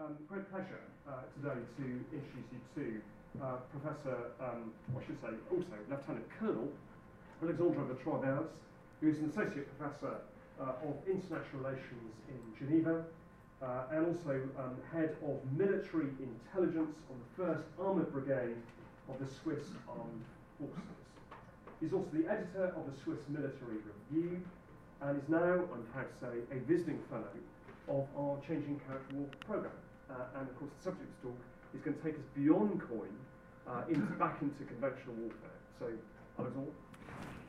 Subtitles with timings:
[0.00, 2.86] um, great pleasure uh, today to introduce you to
[3.42, 6.68] uh, Professor, um, I should say, also Lieutenant Colonel
[7.42, 8.44] Alexandre Betroy
[9.00, 10.16] who is an Associate Professor
[10.60, 13.04] uh, of International Relations in Geneva
[13.62, 18.56] uh, and also um, Head of Military Intelligence on the 1st Armoured Brigade
[19.08, 20.24] of the Swiss Armed
[20.58, 21.00] Forces.
[21.80, 23.80] He's also the editor of the Swiss Military
[24.12, 24.40] Review
[25.02, 27.32] and is now, I'm proud to say, a visiting fellow
[27.88, 29.72] of our Changing Character War programme.
[30.10, 31.40] Uh, and of course, the subject of talk
[31.74, 33.12] is going to take us beyond COIN
[33.66, 35.58] uh, into, back into conventional warfare.
[35.78, 35.86] So,
[36.38, 36.70] Alexandre.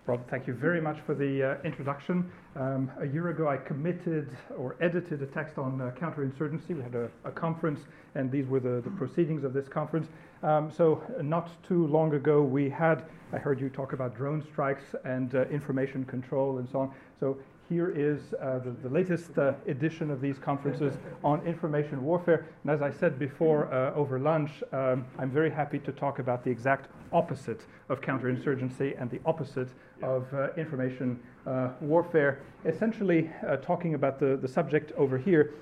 [0.08, 2.32] Rob, thank you very much for the uh, introduction.
[2.56, 6.70] Um, a year ago, I committed or edited a text on uh, counterinsurgency.
[6.70, 7.82] We had a, a, conference,
[8.16, 10.08] and these were the, the proceedings of this conference.
[10.44, 14.96] Um, so, not too long ago, we had, I heard you talk about drone strikes
[15.04, 16.94] and uh, information control and so on.
[17.20, 17.38] So,
[17.70, 22.46] here is uh, the, the, latest uh, edition of these conferences on information warfare.
[22.64, 26.44] And as I said before uh, over lunch, um, I'm very happy to talk about
[26.44, 29.70] the exact opposite of counterinsurgency and the opposite
[30.02, 32.42] of uh, information uh, warfare.
[32.66, 35.54] Essentially, uh, talking about the, the subject over here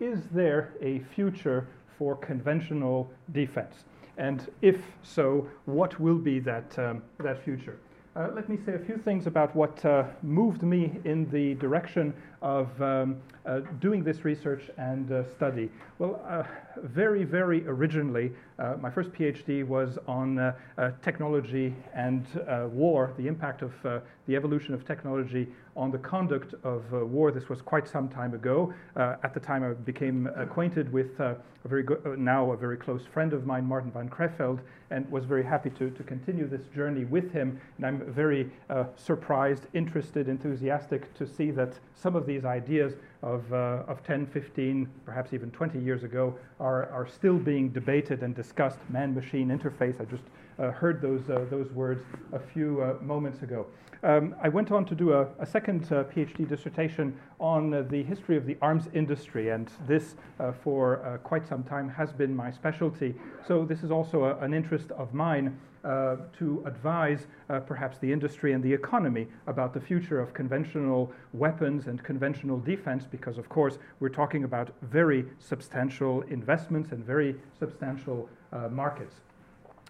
[0.00, 3.84] is there a future for conventional defense?
[4.16, 7.78] And if so, what will be that, um, that future?
[8.18, 12.12] Uh, let me say a few things about what uh, moved me in the direction
[12.42, 13.16] of um,
[13.48, 15.70] uh, doing this research and uh, study.
[15.98, 16.42] Well, uh,
[16.82, 20.54] very, very originally, uh, my first PhD was on
[21.02, 22.26] technology and
[22.72, 27.32] war, the impact of the evolution of technology on the conduct of war.
[27.32, 28.72] This was quite some time ago.
[28.96, 33.32] at the time, I became acquainted with a very good, now a very close friend
[33.32, 37.32] of mine, Martin van Creveld, and was very happy to, to continue this journey with
[37.32, 37.60] him.
[37.76, 38.50] And I'm very
[38.96, 44.88] surprised, interested, enthusiastic to see that some of these ideas of, uh, of 10, 15,
[45.04, 48.78] perhaps even 20 years ago are, are still being debated and discussed.
[48.88, 50.22] Man machine interface, I just
[50.58, 53.66] uh, heard those, uh, those words a few uh, moments ago.
[54.04, 58.04] Um, I went on to do a, a second uh, PhD dissertation on uh, the
[58.04, 60.14] history of the arms industry, and this,
[60.62, 63.16] for quite some time, has been my specialty.
[63.46, 65.58] So, this is also a, an interest of mine.
[65.84, 71.12] Uh, to advise uh, perhaps the industry and the economy about the future of conventional
[71.32, 77.36] weapons and conventional defense, because of course we're talking about very substantial investments and very
[77.60, 79.20] substantial uh, markets.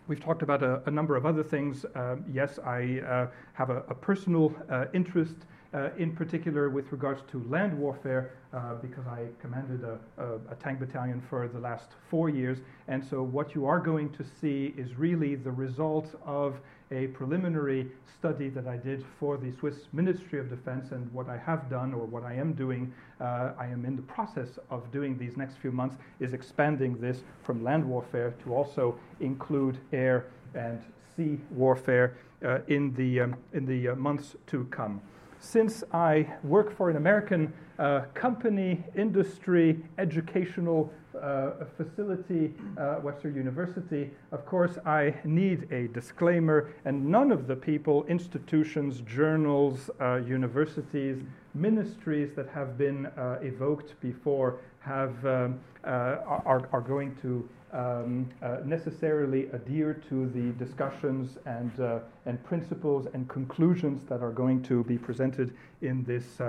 [0.08, 1.86] We've talked about a, a number of other things.
[1.94, 5.36] Um, yes, I uh, have a, a personal uh, interest
[5.74, 10.54] uh, in particular with regards to land warfare, uh, because I commanded a, a, a,
[10.54, 12.58] tank battalion for the last four years.
[12.88, 16.56] And so, what you are going to see is really the result of
[16.90, 20.92] a preliminary study that I did for the Swiss Ministry of Defense.
[20.92, 22.90] And what I have done, or what I am doing,
[23.20, 27.20] uh, I am in the process of doing these next few months, is expanding this
[27.42, 30.24] from land warfare to also include air
[30.54, 30.82] and
[31.14, 35.02] sea warfare uh, in the, um, in the uh, months to come
[35.40, 44.10] since I work for an American uh, company, industry, educational uh, facility, uh, Webster University,
[44.32, 51.22] of course, I need a disclaimer, and none of the people, institutions, journals, uh, universities,
[51.54, 56.16] ministries that have been uh, evoked before have, um, uh,
[56.46, 63.06] are, are going to um, uh, necessarily adhere to the discussions and, uh, and principles
[63.12, 66.40] and conclusions that are going to be presented in this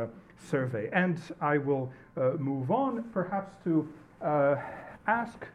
[0.49, 0.89] survey.
[0.93, 1.91] And I will
[2.37, 3.87] move on perhaps to
[5.07, 5.45] ask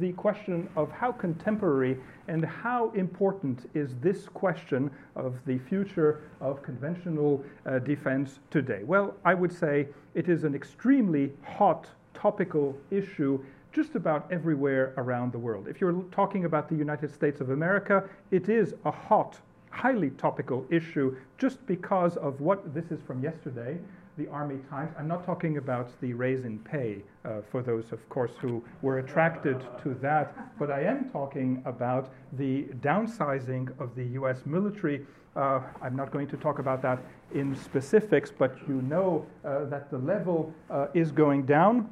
[0.00, 1.96] the question of how contemporary
[2.26, 8.82] and how important is this question of the future of conventional uh, defense today?
[8.84, 13.42] Well, I would say it is an extremely hot topical issue
[13.72, 15.68] just about everywhere around the world.
[15.68, 19.38] If you're talking about the United States of America, it is a hot,
[19.70, 23.78] highly topical issue just because of what this is from yesterday,
[24.16, 24.90] the Army Times.
[24.98, 28.98] I'm not talking about the raise in pay uh, for those, of course, who were
[28.98, 35.06] attracted to that, but I am talking about the downsizing of the US military.
[35.38, 36.98] Uh, I'm not going to talk about that
[37.32, 41.88] in specifics, but you know uh, that the level uh, is going down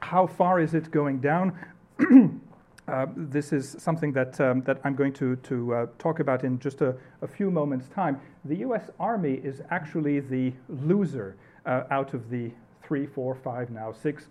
[0.00, 1.52] how far is it going down?
[2.88, 6.58] Uh, this is something that, um, that I'm going to, to uh, talk about in
[6.58, 8.20] just a, a, few moments' time.
[8.44, 12.50] The US Army is actually the loser out of the
[12.82, 14.26] three, four, five, now six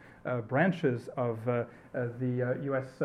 [0.50, 3.02] branches of the U.S.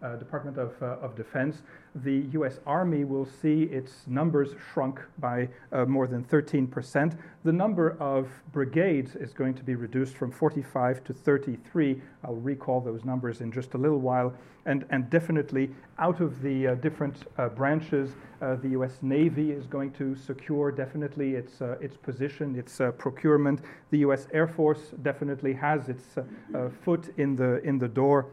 [0.00, 1.62] Uh, Department of, uh, of Defense,
[1.96, 2.60] the U.S.
[2.66, 7.18] Army will see its numbers shrunk by uh, more than 13%.
[7.42, 12.00] The number of brigades is going to be reduced from 45 to 33.
[12.22, 14.32] I'll recall those numbers in just a little while.
[14.66, 18.10] And, and definitely, out of the uh, different uh, branches,
[18.40, 18.98] uh, the U.S.
[19.02, 23.62] Navy is going to secure definitely its, its position, its procurement.
[23.90, 24.28] The U.S.
[24.32, 26.04] Air Force definitely has its
[26.84, 28.26] foot in the, in the door.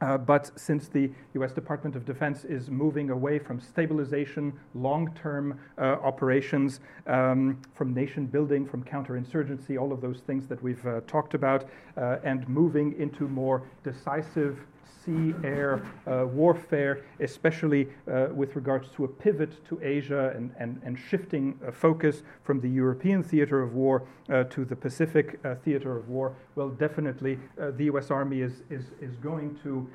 [0.00, 5.58] Uh, but since the US Department of Defense is moving away from stabilization, long term
[5.78, 11.00] uh, operations, um, from nation building, from counterinsurgency, all of those things that we've uh,
[11.06, 11.64] talked about,
[11.96, 14.58] uh, and moving into more decisive
[15.04, 20.80] sea air uh, warfare, especially uh, with regards to a pivot to Asia and, and,
[20.84, 25.54] and shifting uh, focus from the European theater of war uh, to the Pacific uh,
[25.64, 26.34] theater of war.
[26.56, 29.88] Well, definitely uh, the US Army is, is, is going to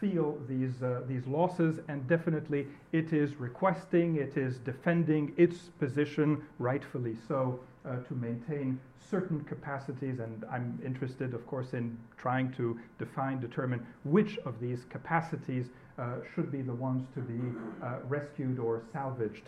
[0.00, 0.74] feel these,
[1.08, 7.96] these losses, and definitely it is requesting, it is defending its position, rightfully so uh,
[8.08, 8.78] to maintain
[9.10, 14.86] certain capacities, and I'm interested, of course, in trying to define, determine which of these
[14.88, 15.66] capacities
[15.98, 17.38] uh, should be the ones to be
[17.82, 19.42] uh, rescued or salvaged.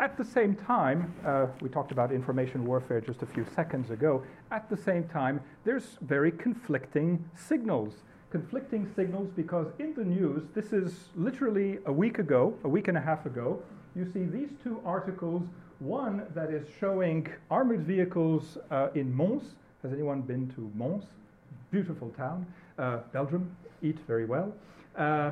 [0.00, 4.24] At the same time, uh, we talked about information warfare just a few seconds ago.
[4.50, 7.92] At the same time, there's very conflicting signals.
[8.30, 12.98] Conflicting signals because in the news, this is literally a week ago, a week and
[12.98, 13.62] a half ago,
[13.94, 15.44] you see these two articles
[15.78, 19.54] one that is showing armored vehicles uh, in Mons.
[19.84, 21.04] Has anyone been to Mons?
[21.70, 22.46] Beautiful town,
[22.78, 23.54] uh, Belgium.
[23.82, 24.52] Eat very well.
[24.96, 25.30] Uh,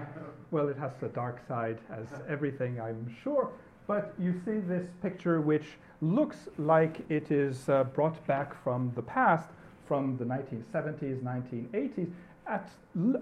[0.51, 3.51] well, it has a dark side, as everything, I'm sure.
[3.87, 5.67] But you see this picture, which
[6.01, 9.49] looks like it is uh, brought back from the past,
[9.87, 12.11] from the 1970s, 1980s,
[12.47, 12.71] at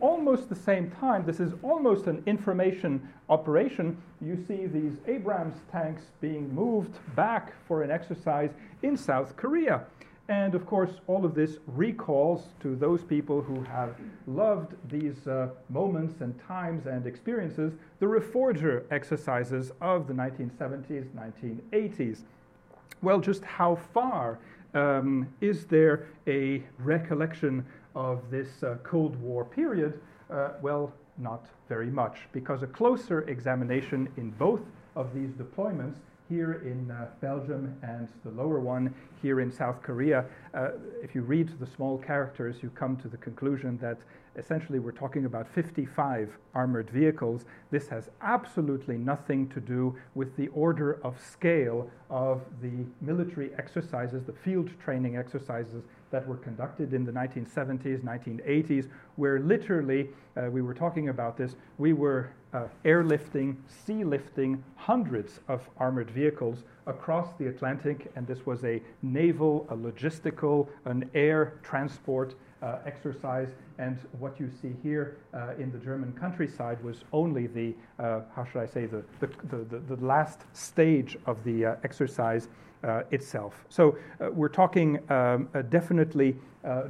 [0.00, 3.96] almost the same time, this is almost an information operation.
[4.20, 8.50] You see these Abrams tanks being moved back for an exercise
[8.82, 9.84] in South Korea.
[10.28, 13.94] And of course, all of this recalls to those people who have
[14.26, 22.20] loved these uh, moments and times and experiences the Reforger exercises of the 1970s, 1980s.
[23.02, 24.38] Well, just how far
[24.72, 30.00] um, is there a recollection of this uh, Cold War period?
[30.30, 34.62] Uh, well, not very much, because a closer examination in both
[34.96, 35.96] of these deployments
[36.28, 40.24] here in uh, Belgium and the lower one here in South Korea,
[40.54, 40.70] uh,
[41.02, 43.98] if you read the small characters, you come to the conclusion that
[44.36, 47.44] essentially we're talking about 55 armored vehicles.
[47.70, 54.24] This has absolutely nothing to do with the order of scale of the military exercises,
[54.24, 60.62] the field training exercises that were conducted in the 1970s, 1980s, where literally, uh, we
[60.62, 67.34] were talking about this, we were uh, airlifting, sea lifting hundreds of armored vehicles across
[67.36, 73.48] the Atlantic, and this was a naval, a logistical, an air transport uh, exercise.
[73.78, 78.44] And what you see here uh, in the German countryside was only the, uh, how
[78.44, 79.26] should I say, the, the,
[79.68, 82.48] the, the last stage of the uh, exercise
[83.10, 83.64] itself.
[83.68, 86.36] So uh, we're talking um, uh, definitely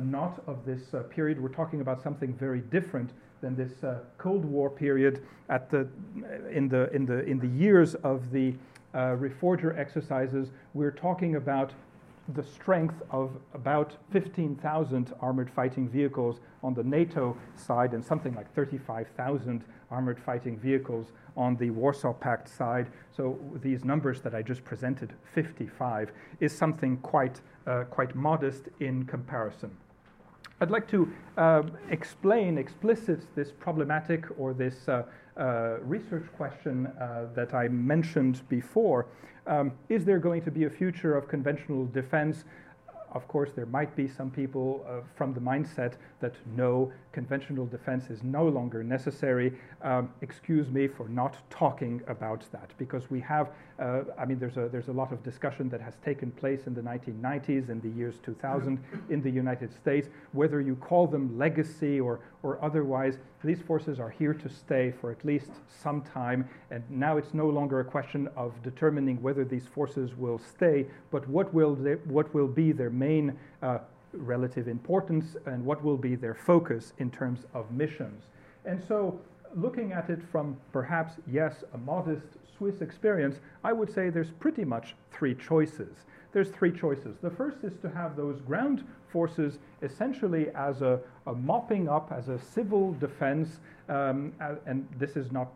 [0.00, 1.40] not of this period.
[1.40, 3.10] We're talking about something very different
[3.40, 3.72] than this
[4.18, 5.88] Cold War period at the,
[6.50, 8.54] in, the, in, the, in the years of the
[8.94, 10.52] Reforger exercises.
[10.74, 11.72] We're talking about
[12.28, 18.52] the strength of about 15,000 armored fighting vehicles on the NATO side and something like
[18.54, 19.64] 35,000
[19.94, 22.86] armored fighting vehicles on the Warsaw Pact side.
[23.16, 26.10] So these numbers that I just presented, 55,
[26.40, 29.70] is something quite, uh, quite modest in comparison.
[30.60, 35.02] I'd like to uh, explain, explicit this problematic or this uh,
[35.36, 39.06] uh, research question uh, that I mentioned before.
[39.46, 42.44] Um, is there going to be a future of conventional defense?
[43.14, 48.10] Of course, there might be some people uh, from the mindset that no, conventional defense
[48.10, 49.52] is no longer necessary.
[49.82, 54.56] Um, excuse me for not talking about that because we have, uh, I mean, there's
[54.56, 57.90] a, there's a lot of discussion that has taken place in the 1990s and the
[57.90, 60.08] years 2000 in the United States.
[60.32, 65.10] Whether you call them legacy or, or otherwise, these forces are here to stay for
[65.10, 66.48] at least some time.
[66.70, 71.28] And now it's no longer a question of determining whether these forces will stay, but
[71.28, 73.78] what will, they, what will be their main uh,
[74.12, 78.22] relative importance and what will be their focus in terms of missions.
[78.64, 79.20] And so,
[79.54, 84.64] looking at it from perhaps, yes, a modest Swiss experience, I would say there's pretty
[84.64, 85.94] much three choices.
[86.32, 87.16] There's three choices.
[87.22, 92.28] The first is to have those ground forces essentially as a, a mopping up, as
[92.28, 93.48] a civil defense,
[93.88, 94.32] um,
[94.66, 95.48] and this is not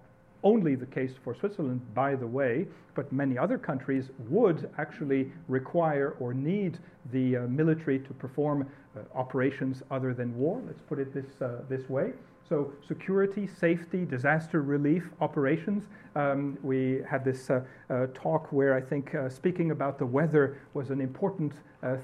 [0.42, 6.16] only the case for Switzerland, by the way, but many other countries would actually require
[6.20, 6.78] or need
[7.12, 10.60] the uh, military to perform uh, operations other than war.
[10.66, 12.12] Let's put it this, uh, this way.
[12.48, 15.84] So, security, safety, disaster relief operations.
[16.16, 20.58] Um, we had this uh, uh, talk where I think uh, speaking about the weather
[20.72, 21.52] was an important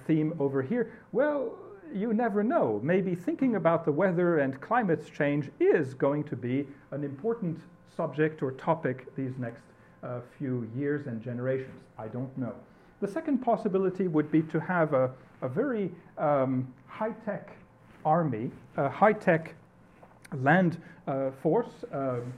[0.07, 0.93] theme over here.
[1.13, 1.59] Well,
[1.93, 2.81] you never know.
[2.83, 7.59] Maybe thinking about the weather and climate change is going to be an important
[7.97, 9.63] subject or topic these next
[10.03, 11.83] uh, few years and generations.
[11.99, 12.55] I don't know.
[13.01, 15.11] The second possibility would be to have a,
[15.43, 17.57] a very um, high tech
[18.05, 19.55] army, a high tech
[20.43, 21.85] land uh, force.
[21.93, 22.33] Um,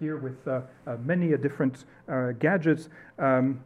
[0.00, 2.88] here with uh, uh, many different uh, gadgets,
[3.18, 3.62] um,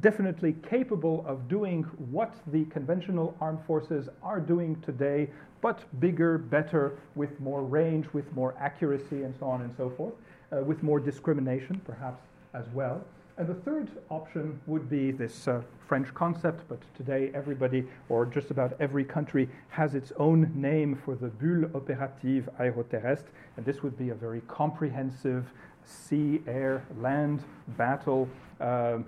[0.00, 5.28] definitely capable of doing what the conventional armed forces are doing today,
[5.60, 10.14] but bigger, better, with more range, with more accuracy, and so on and so forth,
[10.52, 12.22] uh, with more discrimination perhaps
[12.54, 13.04] as well.
[13.36, 18.52] And the third option would be this uh, French concept, but today everybody, or just
[18.52, 23.98] about every country, has its own name for the Bulle Opérative Aéroterrestre, and this would
[23.98, 25.46] be a very comprehensive
[25.84, 27.42] sea, air, land
[27.76, 28.28] battle.
[28.60, 28.98] Uh,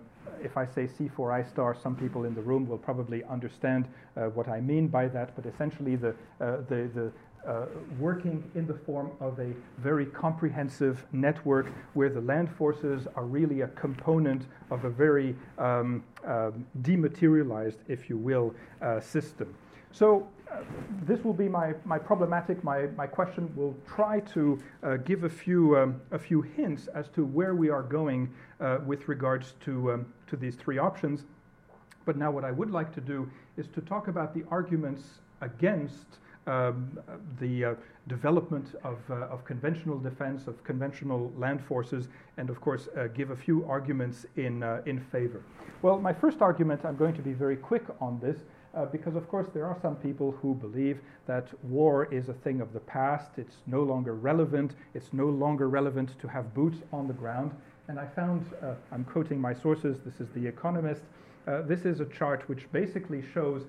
[0.43, 4.61] if I say C4ISTAR, some people in the room will probably understand uh, what I
[4.61, 7.13] mean by that, but essentially the, uh, the, the
[7.47, 7.67] uh,
[8.01, 13.61] working in the form of a very comprehensive network where the land forces are really
[13.61, 16.51] a component of a very um, uh,
[16.83, 18.53] dematerialized, if you will,
[18.83, 19.55] uh, system.
[19.93, 20.63] So uh,
[21.05, 23.49] this will be my, my problematic, my, my question.
[23.55, 24.61] We'll try to
[25.05, 28.29] give a few, um, a few hints as to where we are going
[28.61, 31.25] uh, with regards to, um, to these three options.
[32.05, 35.03] But now what I would like to do is to talk about the arguments
[35.41, 36.07] against
[36.47, 36.99] um,
[37.41, 37.75] the uh,
[38.07, 43.31] development of, uh, of conventional defense, of conventional land forces, and of course uh, give
[43.31, 45.43] a few arguments in, uh, in favor.
[45.83, 48.39] Well, my first argument, I'm going to be very quick on this,
[48.75, 52.61] uh, because of course there are some people who believe that war is a thing
[52.61, 57.09] of the past, it's no longer relevant, it's no longer relevant to have boots on
[57.09, 57.51] the ground.
[57.89, 61.03] And I found, uh, I'm quoting my sources, this is The Economist,
[61.47, 63.63] this is a chart which basically shows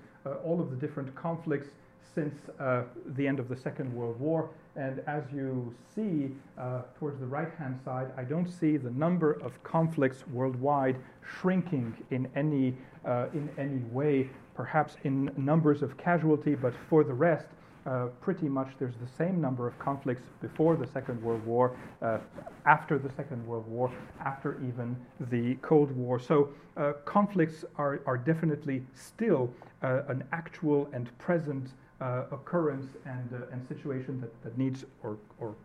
[0.43, 1.69] all of the different conflicts
[2.15, 2.83] since uh,
[3.15, 4.49] the end of the Second World War.
[4.75, 9.33] And as you see uh, towards the right hand side, I don't see the number
[9.33, 10.95] of conflicts worldwide
[11.39, 17.13] shrinking in any, uh, in any way, perhaps in numbers of casualty, but for the
[17.13, 17.45] rest,
[17.87, 22.17] uh, pretty much there's the same number of conflicts before the Second World War, uh,
[22.65, 23.91] after the Second World War,
[24.23, 24.95] after even
[25.31, 26.19] the Cold War.
[26.19, 29.49] So uh, conflicts are, are definitely still
[29.81, 31.69] uh, an actual and present
[32.01, 35.55] uh, occurrence and, uh, and situation that, that needs or, or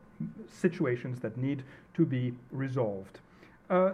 [0.46, 1.64] situations that need
[1.94, 3.18] to be resolved.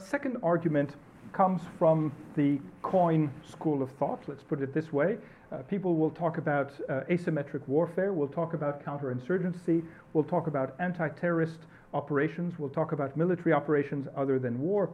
[0.00, 0.96] Second argument
[1.32, 4.20] comes from the COIN school of thought.
[4.26, 5.18] Let's put it this way.
[5.50, 10.74] Uh, people will talk about uh, asymmetric warfare, we'll talk about counterinsurgency, we'll talk about
[10.78, 11.60] anti terrorist
[11.94, 14.90] operations, we'll talk about military operations other than war.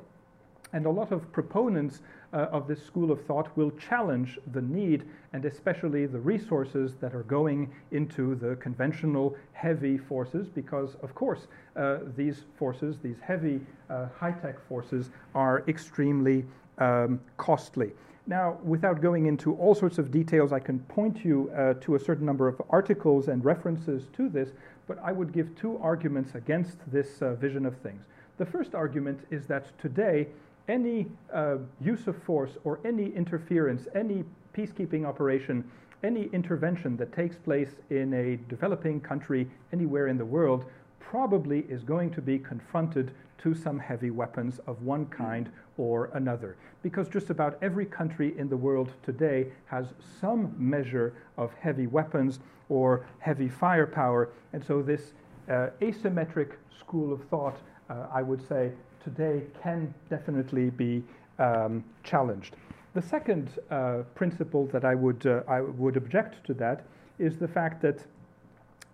[0.72, 2.00] And a lot of proponents
[2.32, 7.14] uh, of this school of thought will challenge the need and especially the resources that
[7.14, 11.46] are going into the conventional heavy forces because, of course,
[11.76, 16.44] uh, these forces, these heavy uh, high tech forces, are extremely
[16.78, 17.92] um, costly.
[18.26, 22.00] Now, without going into all sorts of details, I can point you uh, to a
[22.00, 24.52] certain number of articles and references to this,
[24.86, 28.02] but I would give two arguments against this uh, vision of things.
[28.38, 30.28] The first argument is that today
[30.68, 34.24] any uh, use of force or any interference, any
[34.56, 35.62] peacekeeping operation,
[36.02, 40.64] any intervention that takes place in a developing country anywhere in the world
[41.10, 46.56] probably is going to be confronted to some heavy weapons of one kind or another.
[46.82, 49.86] Because just about every country in the world today has
[50.20, 54.30] some measure of heavy weapons or heavy firepower.
[54.52, 55.12] And so, this
[55.48, 57.58] uh, asymmetric school of thought,
[57.90, 61.02] uh, I would say, today can definitely be
[61.38, 62.56] um, challenged.
[62.94, 66.86] The second uh, principle that I would, uh, I would object to that
[67.18, 67.98] is the fact that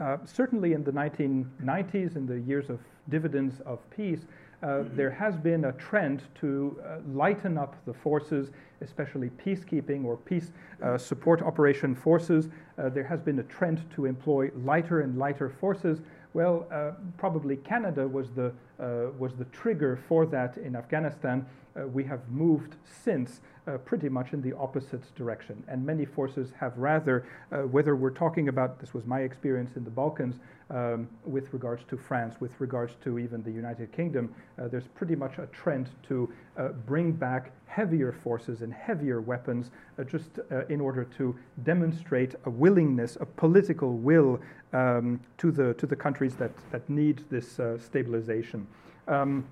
[0.01, 4.21] uh, certainly in the 1990s, in the years of dividends of peace,
[4.63, 4.97] uh, mm-hmm.
[4.97, 8.51] there has been a trend to uh, lighten up the forces
[8.83, 10.51] especially peacekeeping or peace
[10.83, 12.49] uh, support operation forces.
[12.79, 16.01] Uh, there has been a trend to employ lighter and lighter forces.
[16.33, 21.45] Well, uh, probably Canada was the, uh, was the trigger for that in Afghanistan.
[21.77, 25.63] Uh, we have moved since uh, pretty much in the opposite direction.
[25.69, 29.85] And many forces have rather, uh, whether we're talking about, this was my experience in
[29.85, 30.37] the Balkans,
[30.71, 35.17] um, with regards to France, with regards to even the United Kingdom, uh, there's pretty
[35.17, 40.65] much a trend to uh, bring back heavier forces and heavier weapons uh, just uh,
[40.67, 44.41] in order to demonstrate a willingness, a political will
[44.73, 48.67] um, to, the, to the countries that, that need this stabilization.
[49.09, 49.45] Um,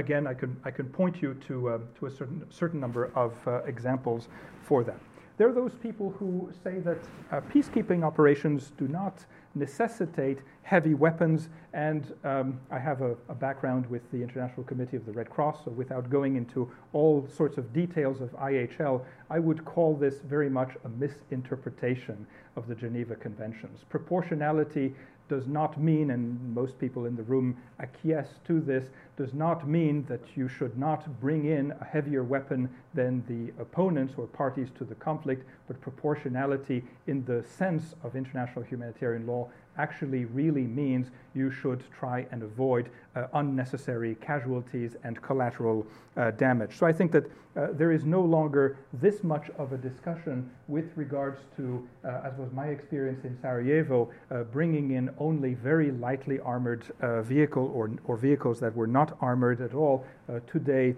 [0.00, 3.34] again, I can, I can point you to, uh, to a certain, certain number of
[3.46, 4.28] uh, examples
[4.62, 4.98] for that.
[5.36, 6.98] There are those people who say that
[7.30, 13.86] uh, peacekeeping operations do not necessitate heavy weapons, and um, I have a, a, background
[13.86, 17.72] with the International Committee of the Red Cross, so without going into all sorts of
[17.72, 22.26] details of IHL, I would call this very much a misinterpretation
[22.56, 23.84] of the Geneva Conventions.
[23.88, 24.94] Proportionality
[25.30, 30.04] does not mean, and most people in the room acquiesce to this, does not mean
[30.08, 34.84] that you should not bring in a heavier weapon than the opponents or parties to
[34.84, 41.50] the conflict, but proportionality in the sense of international humanitarian law actually really means you
[41.50, 45.86] should try and avoid uh, unnecessary casualties and collateral
[46.16, 46.76] uh, damage.
[46.76, 47.24] So I think that
[47.56, 52.38] uh, there is no longer this much of a discussion with regards to, uh, as
[52.38, 57.90] was my experience in Sarajevo, uh, bringing in only very lightly armored uh, vehicle or,
[58.04, 60.04] or vehicles that were not armored at all.
[60.46, 60.94] today,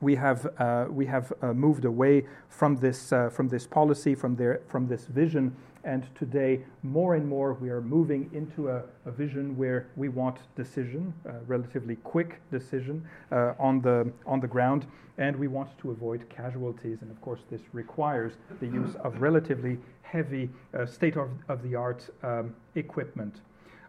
[0.00, 0.46] we have,
[0.90, 5.54] we have moved away from this, from this policy, from, their, from this vision,
[5.84, 10.38] and today, more and more, we are moving into a, a vision where we want
[10.56, 14.86] decision, uh, relatively quick decision uh, on, the, on the ground,
[15.18, 16.98] and we want to avoid casualties.
[17.02, 21.74] And of course, this requires the use of relatively heavy, uh, state of, of the
[21.74, 23.40] art um, equipment.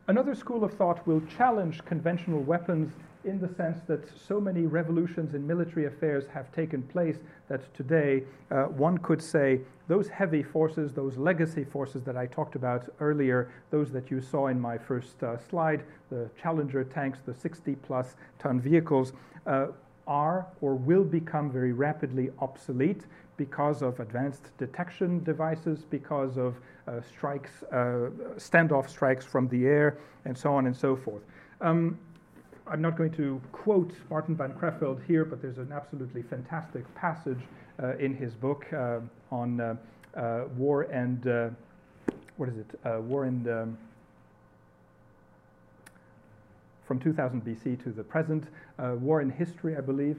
[0.07, 2.93] Another school of thought will challenge conventional weapons
[3.24, 8.21] in the sense that so many revolutions in military affairs have taken place that today
[8.51, 13.51] uh, one could say those heavy forces, those legacy forces that I talked about earlier,
[13.71, 18.15] those that you saw in my first uh, slide, the Challenger tanks, the 60 plus
[18.38, 19.12] ton vehicles,
[19.47, 19.67] uh,
[20.05, 23.05] are or will become very rapidly obsolete
[23.38, 26.56] because of advanced detection devices, because of
[26.88, 31.24] uh, strikes, uh, standoff strikes from the air, and so on and so forth.
[31.62, 31.98] Um,
[32.68, 37.40] I'm not going to quote Martin van Creveld here, but there's an absolutely fantastic passage
[37.81, 39.00] uh, in his book uh,
[39.31, 39.75] on uh,
[40.16, 41.25] uh war and
[42.38, 43.01] what is it?
[43.03, 43.77] War and um,
[46.86, 48.46] from 2000 BC to the present,
[48.77, 50.18] war in history, I believe.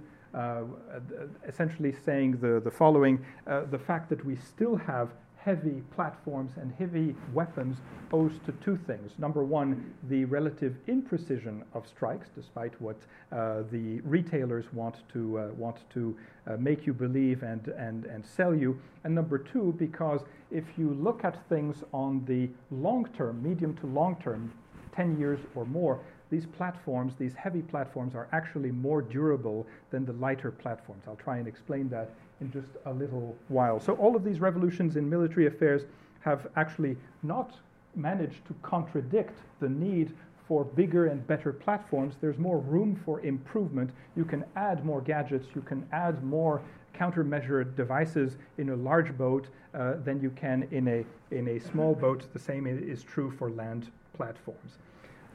[1.49, 5.11] Essentially saying the, the following the fact that we still have
[5.46, 7.77] heavy platforms and heavy weapons
[8.12, 9.12] owes to two things.
[9.16, 12.96] Number one, the relative imprecision of strikes, despite what
[13.31, 16.16] uh, the retailers want to, uh, want to
[16.49, 18.77] uh, make you believe and, and, and sell you.
[19.05, 23.87] And number two, because if you look at things on the long term, medium to
[23.87, 24.53] long term,
[24.96, 30.12] 10 years or more, these platforms, these heavy platforms, are actually more durable than the
[30.15, 31.05] lighter platforms.
[31.07, 32.11] I'll try and explain that
[32.41, 33.81] in just a little while.
[33.81, 35.83] So, all of these revolutions in military affairs
[36.21, 37.55] have actually not
[37.95, 40.12] managed to contradict the need
[40.47, 42.15] for bigger and better platforms.
[42.21, 43.91] There's more room for improvement.
[44.17, 46.62] You can add more gadgets, you can add more
[46.95, 51.95] countermeasure devices in a large boat uh, than you can in a, in a small
[51.95, 52.27] boat.
[52.33, 54.79] The same is true for land platforms.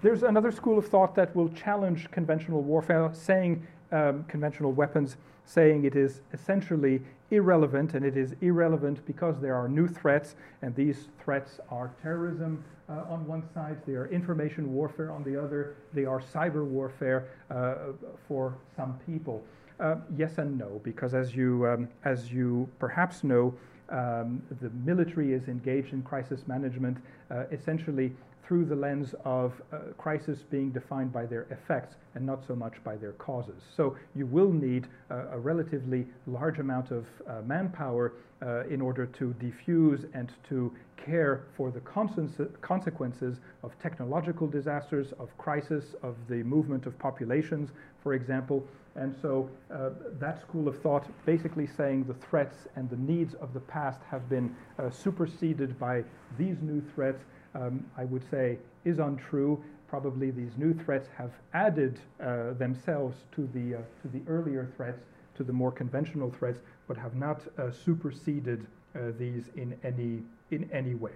[0.02, 5.86] There's another school of thought that will challenge conventional warfare, saying um, conventional weapons saying
[5.86, 11.10] it is essentially irrelevant, and it is irrelevant because there are new threats, and these
[11.24, 16.06] threats are terrorism uh, on one side, they are information warfare on the other, they
[16.06, 17.94] are cyber warfare uh,
[18.28, 19.44] for some people.
[19.80, 23.54] Uh, yes and no, because as you, um, as you perhaps know,
[23.90, 26.98] um, the military is engaged in crisis management
[27.30, 28.12] uh, essentially
[28.46, 32.74] through the lens of uh, crisis being defined by their effects and not so much
[32.84, 33.62] by their causes.
[33.76, 39.06] So you will need uh, a relatively large amount of uh, manpower uh, in order
[39.06, 46.44] to defuse and to care for the consequences of technological disasters, of crisis, of the
[46.44, 47.70] movement of populations,
[48.04, 48.66] for example.
[48.96, 53.54] And so uh, that school of thought basically saying the threats and the needs of
[53.54, 56.04] the past have been uh, superseded by
[56.38, 57.24] these new threats
[57.56, 59.64] um, I would say, is untrue.
[59.88, 65.02] Probably these new threats have added uh, themselves to the, uh, to the earlier threats,
[65.36, 70.70] to the more conventional threats, but have not uh, superseded uh, these in any, in
[70.72, 71.12] any way.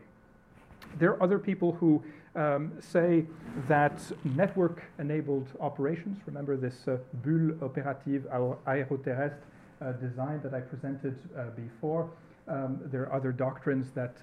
[1.00, 2.04] There are other people who
[2.36, 3.26] um, say
[3.68, 8.24] that network enabled operations, remember this uh, bulle opérative
[8.68, 9.38] aéroterrestre
[9.82, 11.16] uh, design that I presented
[11.56, 12.10] before,
[12.48, 14.22] um, there are other doctrines that,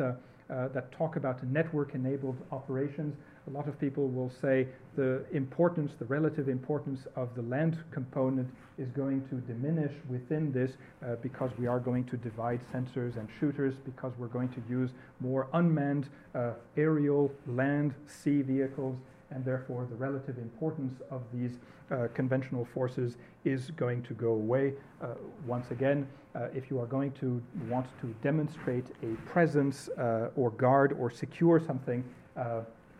[0.53, 3.17] uh, that talk about network enabled operations
[3.49, 8.49] a lot of people will say the importance, the relative importance of the land component
[8.79, 10.73] is going to diminish within this
[11.05, 14.91] uh, because we are going to divide sensors and shooters, because we're going to use
[15.19, 18.97] more unmanned uh, aerial, land, sea vehicles,
[19.35, 21.59] and therefore the relative importance of these
[21.91, 24.75] uh, conventional forces is going to go away.
[25.03, 25.09] Uh,
[25.47, 30.51] once again, uh, if you are going to want to demonstrate a presence uh, or
[30.51, 32.03] guard or secure something,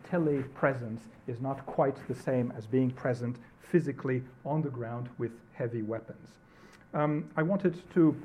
[0.09, 5.81] telepresence is not quite the same as being present physically on the ground with heavy
[5.81, 6.27] weapons.
[6.93, 8.15] Um, I wanted to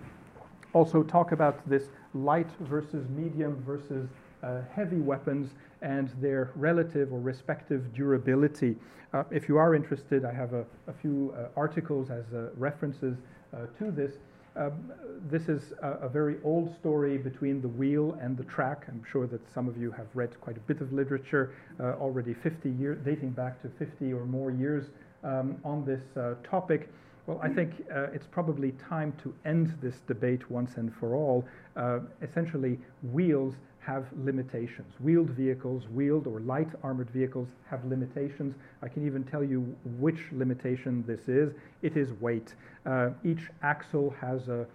[0.74, 4.08] also talk about this light versus medium versus
[4.42, 5.50] uh, heavy weapons
[5.82, 8.76] and their relative or respective durability.
[9.12, 13.16] Uh, if you are interested, I have a, a few uh, articles as uh, references
[13.54, 14.14] uh, to this.
[14.56, 14.92] Um,
[15.30, 18.86] this is a, a, very old story between the wheel and the track.
[18.88, 22.70] I'm sure that some of you have read quite a bit of literature already 50
[22.70, 24.86] years, dating back to 50 or more years
[25.22, 26.02] um, on this
[26.42, 26.90] topic.
[27.28, 31.44] Well, I think uh, it's probably time to end this debate once and for all.
[31.76, 32.80] Uh, essentially,
[33.12, 34.92] wheels have limitations.
[35.00, 38.54] Wheeled vehicles, wheeled or light armored vehicles have limitations.
[38.82, 41.52] I can even tell you which limitation this is.
[41.82, 42.54] It is weight.
[42.84, 44.66] Uh, each axle has a,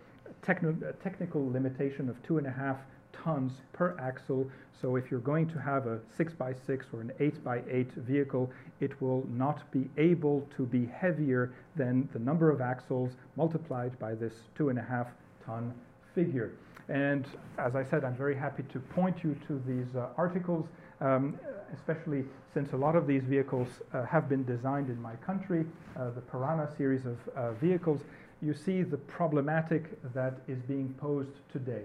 [0.45, 2.77] techni- a technical limitation of two and a half
[3.13, 4.49] tons per axle.
[4.81, 9.71] So if you're going to have a 6x6 or an 8x8 vehicle, it will not
[9.71, 14.79] be able to be heavier than the number of axles multiplied by this two and
[14.79, 15.07] a half
[15.45, 15.73] ton
[16.15, 16.51] figure.
[16.93, 17.25] And
[17.57, 20.67] as I said, I'm very happy to point you to these uh, articles,
[21.01, 21.39] um,
[21.73, 25.65] especially since a lot of these vehicles uh, have been designed in my country,
[25.97, 28.01] uh, the Piranha series of uh, vehicles.
[28.43, 31.81] You see the problematic that is being posed today.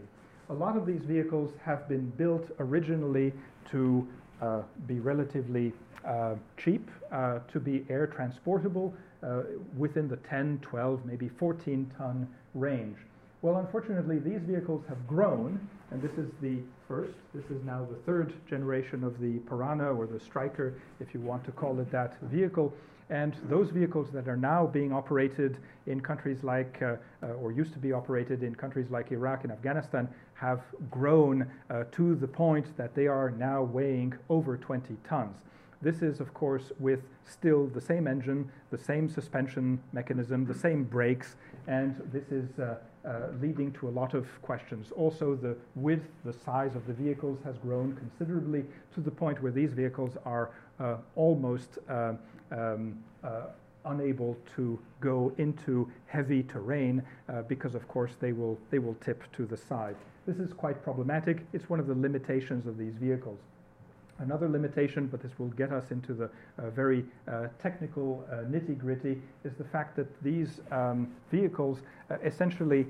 [0.50, 3.32] A lot of these vehicles have been built originally
[3.70, 4.06] to
[4.42, 5.72] uh, be relatively
[6.04, 8.94] uh, cheap, to be air transportable
[9.78, 12.98] within the 10, 12, maybe 14 ton range.
[13.40, 15.60] Well, unfortunately, these vehicles have grown,
[15.92, 17.12] and this is the first.
[17.32, 21.44] This is now the third generation of the Piranha or the Stryker, if you want
[21.44, 22.74] to call it that, vehicle.
[23.10, 27.72] And those vehicles that are now being operated in countries like, uh, uh, or used
[27.74, 32.76] to be operated in countries like Iraq and Afghanistan, have grown uh, to the point
[32.76, 35.36] that they are now weighing over 20 tons.
[35.80, 40.82] This is, of course, with still the same engine, the same suspension mechanism, the same
[40.82, 41.36] brakes,
[41.68, 44.90] and this is uh, uh, leading to a lot of questions.
[44.96, 48.64] Also, the width, the size of the vehicles has grown considerably
[48.94, 52.14] to the point where these vehicles are uh, almost uh,
[52.50, 53.46] um, uh,
[53.84, 59.22] unable to go into heavy terrain uh, because, of course, they will, they will tip
[59.32, 59.96] to the side.
[60.26, 61.46] This is quite problematic.
[61.52, 63.38] It's one of the limitations of these vehicles.
[64.18, 66.24] Another limitation, but this will get us into the
[66.58, 71.78] uh, very uh, technical uh, nitty gritty, is the fact that these um, vehicles
[72.10, 72.86] uh, essentially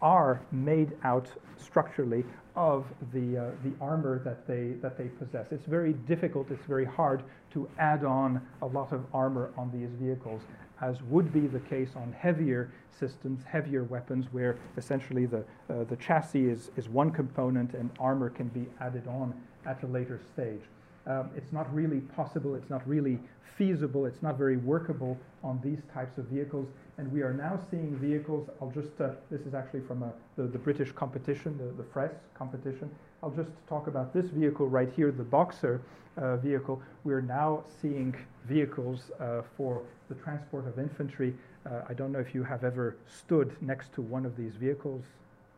[0.00, 5.46] are made out structurally of the, uh, the armor that they, that they possess.
[5.52, 7.22] It's very difficult, it's very hard
[7.52, 10.42] to add on a lot of armor on these vehicles,
[10.80, 15.96] as would be the case on heavier systems, heavier weapons, where essentially the, uh, the
[15.96, 19.32] chassis is, is one component and armor can be added on
[19.66, 20.62] at a later stage.
[21.06, 23.18] Um, it's not really possible, it's not really
[23.56, 26.68] feasible, it's not very workable on these types of vehicles.
[26.98, 30.10] And we are now seeing vehicles, I'll just, uh, this is actually from a, uh,
[30.36, 32.90] the, the, British competition, the, the FRES competition.
[33.22, 35.80] I'll just talk about this vehicle right here, the Boxer
[36.16, 36.80] uh, vehicle.
[37.04, 38.14] We're now seeing
[38.46, 41.34] vehicles uh, for the transport of infantry.
[41.66, 45.04] Uh, I don't know if you have ever stood next to one of these vehicles,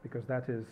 [0.03, 0.64] because that is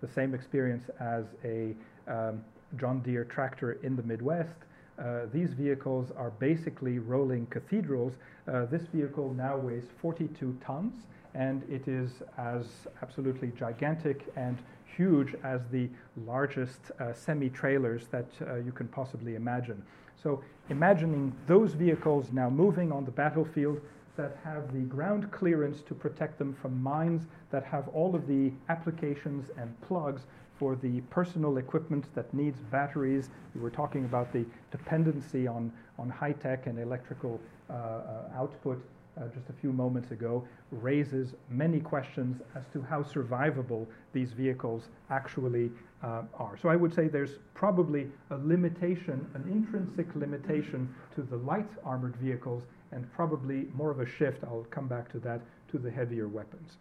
[0.00, 1.74] the same experience as a
[2.08, 2.44] um,
[2.78, 4.56] John Deere tractor in the Midwest.
[4.98, 8.14] Uh, these vehicles are basically rolling cathedrals.
[8.46, 10.94] Uh, this vehicle now weighs 42 tons
[11.34, 12.66] and it is as
[13.02, 14.58] absolutely gigantic and
[14.96, 15.88] huge as the
[16.26, 19.82] largest uh, semi trailers that uh, you can possibly imagine.
[20.22, 23.80] So, imagining those vehicles now moving on the battlefield
[24.16, 28.52] that have the ground clearance to protect them from mines, that have all of the
[28.68, 30.22] applications and plugs
[30.60, 33.30] for the personal equipment that needs batteries.
[33.54, 38.78] We were talking about the dependency on, on high tech and electrical uh, uh, output.
[39.20, 44.84] uh, just a few moments ago, raises many questions as to how survivable these vehicles
[45.10, 45.70] actually
[46.02, 46.56] uh, are.
[46.60, 52.16] So I would say there's probably a limitation, an intrinsic limitation to the light armored
[52.16, 55.40] vehicles, and probably more of a shift, I'll come back to that,
[55.72, 56.78] to the heavier weapons.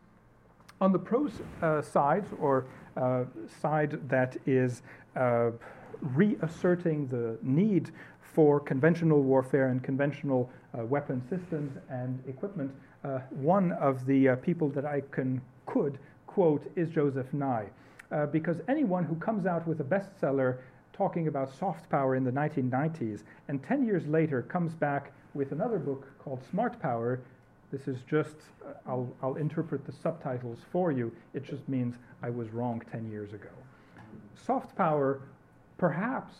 [0.81, 2.65] On the pros uh, side, or
[2.95, 3.25] uh,
[3.61, 4.81] side that is
[5.17, 5.51] uh,
[6.01, 12.71] reasserting the need for conventional warfare and conventional uh, weapon systems and equipment,
[13.03, 17.67] uh, one of the uh, people that I can could quote is Joseph Nye,
[18.31, 20.59] because anyone who comes out with a bestseller
[20.93, 25.77] talking about soft power in the 1990s and 10 years later comes back with another
[25.77, 27.19] book called Smart Power,
[27.71, 28.35] this is just,
[28.87, 31.11] I'll, I'll interpret the subtitles for you.
[31.33, 33.49] It just means I was wrong 10 years ago.
[34.45, 35.21] Soft power
[35.77, 36.33] perhaps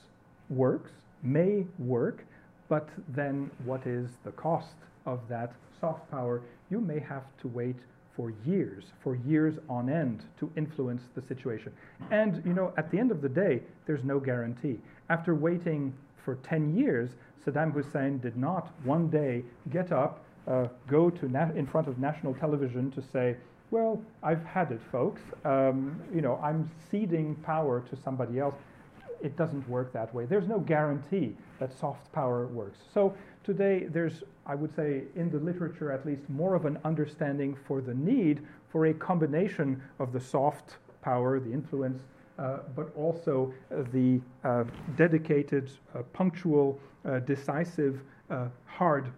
[0.49, 0.91] works,
[1.23, 2.25] may work,
[2.67, 6.41] but then what is the cost of that soft power?
[6.69, 7.77] You may have to wait
[8.15, 11.71] for years, for years on end to influence the situation.
[12.11, 14.77] And, you know, at the end of the day, there's no guarantee.
[15.09, 15.93] After waiting
[16.25, 17.11] for 10 years,
[17.45, 22.33] Saddam Hussein did not one day get up, uh, go to in front of national
[22.33, 23.38] television to say,
[23.71, 25.21] well, I've had it, folks.
[25.45, 28.55] Um, you know, I'm ceding power to somebody else
[29.21, 30.25] it doesn't work that way.
[30.25, 32.79] There's no guarantee that soft power works.
[32.93, 37.57] So today there's, I would say, in the literature at least, more of an understanding
[37.67, 42.03] for the need for a combination of the soft power, the influence,
[42.38, 44.63] uh, but also uh, the uh,
[44.95, 49.12] dedicated, uh, punctual, uh, decisive, uh, hard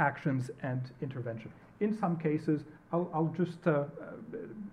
[0.00, 1.52] actions and intervention.
[1.78, 3.84] In some cases, I'll, I'll just uh,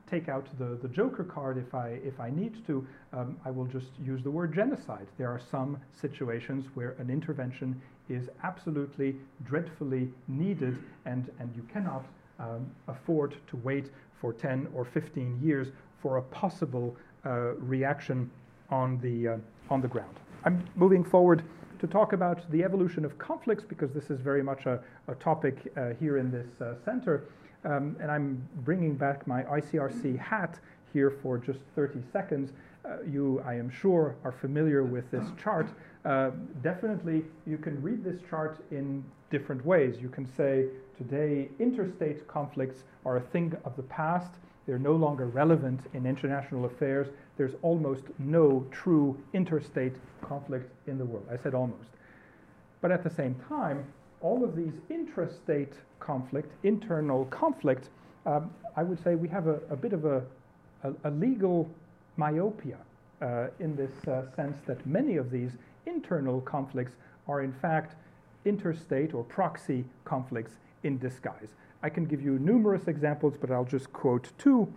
[0.10, 2.88] take out the, the Joker card if I, if I need to.
[3.13, 5.06] Um, I will just use the word genocide.
[5.18, 12.06] There are some situations where an intervention is absolutely dreadfully needed, and, and you cannot
[12.40, 15.68] um, afford to wait for 10 or 15 years
[16.02, 18.32] for a possible uh, reaction
[18.70, 19.38] on the, uh,
[19.70, 20.16] on the ground.
[20.46, 21.44] I'm moving forward
[21.80, 25.72] to talk about the evolution of conflicts because this is very much a, a topic
[25.76, 27.26] uh, here in this uh, center.
[27.63, 30.60] Um, and I'm bringing back my ICRC hat
[30.94, 32.52] here for just 30 seconds.
[32.86, 35.68] Uh, you, I am sure, are familiar with this chart.
[36.06, 36.32] Uh,
[36.63, 39.98] definitely, you can read this chart in different ways.
[40.00, 44.32] You can say today interstate conflicts are a thing of the past.
[44.67, 47.08] They're no longer relevant in international affairs.
[47.38, 51.25] There's almost no true interstate conflict in the world.
[51.32, 51.89] I said almost.
[52.82, 53.86] But at the same time,
[54.21, 57.89] all of these intrastate conflict, internal conflict,
[58.25, 60.21] um, I would say we have a, a bit of a,
[60.84, 61.69] a, a legal
[62.17, 62.77] myopia
[63.21, 65.51] uh, in this uh, sense that many of these
[65.86, 66.91] internal conflicts
[67.27, 67.95] are in fact
[68.45, 70.51] interstate or proxy conflicts
[70.84, 71.49] in disguise.
[71.84, 74.72] I can give you numerous examples, but I'll just quote two.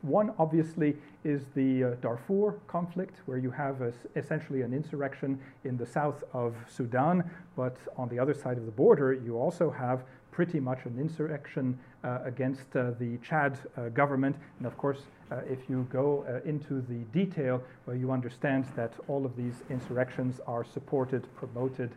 [0.00, 5.76] One, obviously, is the uh, Darfur conflict, where you have a, essentially an insurrection in
[5.76, 10.02] the south of Sudan, but on the other side of the border, you also have
[10.32, 14.34] pretty much an insurrection uh, against uh, the Chad uh, government.
[14.58, 18.92] And of course, uh, if you go uh, into the detail, well, you understand that
[19.06, 21.90] all of these insurrections are supported, promoted,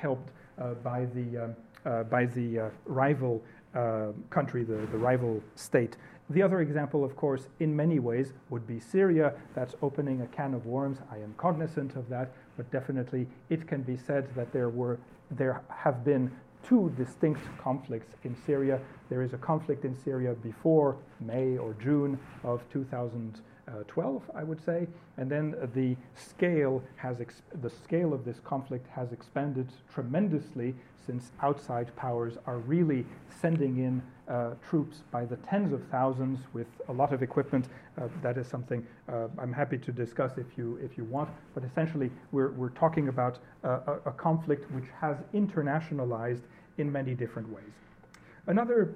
[0.00, 0.30] helped
[0.82, 3.42] by the, um, by the rival
[3.76, 5.98] Um, country, the, the rival state.
[6.30, 9.34] The other example, of course, in many ways would be Syria.
[9.54, 10.96] That's opening a can of worms.
[11.12, 14.98] I am cognizant of that, but definitely it can be said that there were
[15.30, 16.30] there have been
[16.66, 18.80] two distinct conflicts in Syria.
[19.10, 22.62] There is a conflict in Syria before May or June of
[23.66, 27.18] 2012, I would say, and then the scale has
[27.60, 30.74] the scale of this conflict has expanded tremendously
[31.04, 33.04] since outside powers are really
[33.40, 37.68] sending in uh, troops by the tens of thousands with a lot of equipment.
[38.00, 41.30] Uh, that is something uh, I'm happy to discuss if you if you want.
[41.54, 46.42] But essentially, we're we're talking about a, a conflict which has internationalized
[46.78, 47.74] in many different ways.
[48.46, 48.94] Another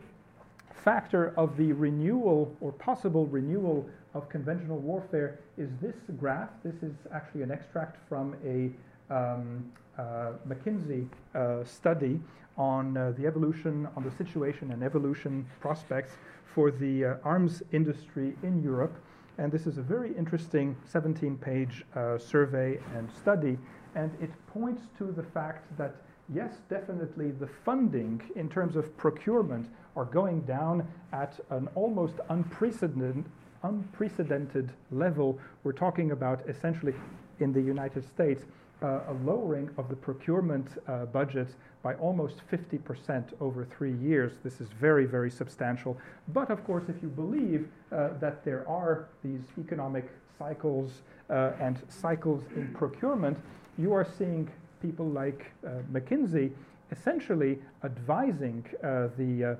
[0.84, 6.50] factor of the renewal or possible renewal of conventional warfare is this graph.
[6.64, 8.70] This is actually an extract from a
[9.14, 12.20] um, uh, McKinsey uh, study
[12.56, 16.12] on uh, the evolution, on the situation and evolution prospects
[16.54, 18.96] for the uh, arms industry in Europe.
[19.38, 23.58] And this is a very interesting 17 page uh, survey and study.
[23.94, 25.96] And it points to the fact that
[26.32, 33.24] yes, definitely the funding in terms of procurement are going down at an almost unprecedented,
[33.62, 35.38] unprecedented level.
[35.64, 36.94] We're talking about essentially
[37.40, 38.44] in the United States
[38.82, 44.32] uh, a lowering of the procurement uh, budgets by almost 50% over three years.
[44.42, 45.98] This is very, very substantial.
[46.28, 51.78] But of course, if you believe uh, that there are these economic cycles uh, and
[51.88, 53.38] cycles in procurement,
[53.78, 56.50] you are seeing people like uh, McKinsey
[56.90, 59.56] essentially advising uh, the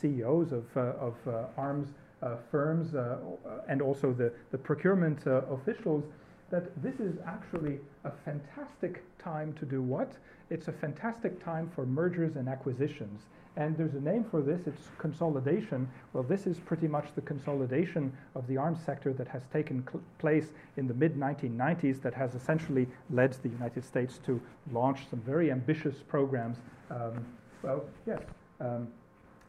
[0.00, 1.14] CEOs of, of
[1.58, 1.88] arms
[2.50, 2.94] firms
[3.68, 6.04] and also the, the procurement officials
[6.50, 10.12] that this is actually a fantastic time to do what?
[10.50, 13.22] It's a fantastic time for mergers and acquisitions.
[13.56, 15.88] And there's a name for this, it's consolidation.
[16.12, 19.86] Well, this is pretty much the consolidation of the arms sector that has taken
[20.18, 24.40] place in the mid 1990s, that has essentially led the United States to
[24.72, 26.58] launch some very ambitious programs.
[26.90, 27.24] Um,
[27.62, 28.20] well, yes,
[28.60, 28.88] um,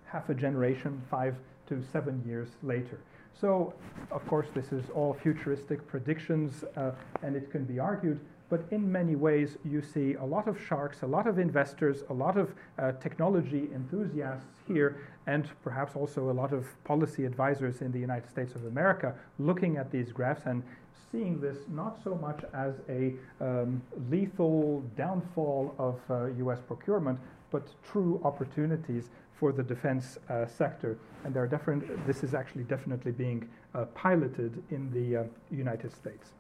[0.06, 1.36] half a generation, five
[1.72, 3.00] to seven years later.
[3.40, 3.74] So,
[4.12, 6.92] of course, this is all futuristic predictions, uh,
[7.24, 11.04] and it can be argued, but in many ways, you see a lot of sharks,
[11.04, 16.36] a lot of investors, a lot of uh, technology enthusiasts here, and perhaps also a
[16.42, 20.62] lot of policy advisors in the United States of America looking at these graphs and
[21.10, 27.18] seeing this not so much as a um, lethal downfall of uh, US procurement,
[27.52, 29.10] but true opportunities
[29.42, 31.00] for the defense uh, sector.
[31.26, 35.92] And there are different, this is actually definitely being uh, piloted in the uh, United
[35.92, 36.34] States.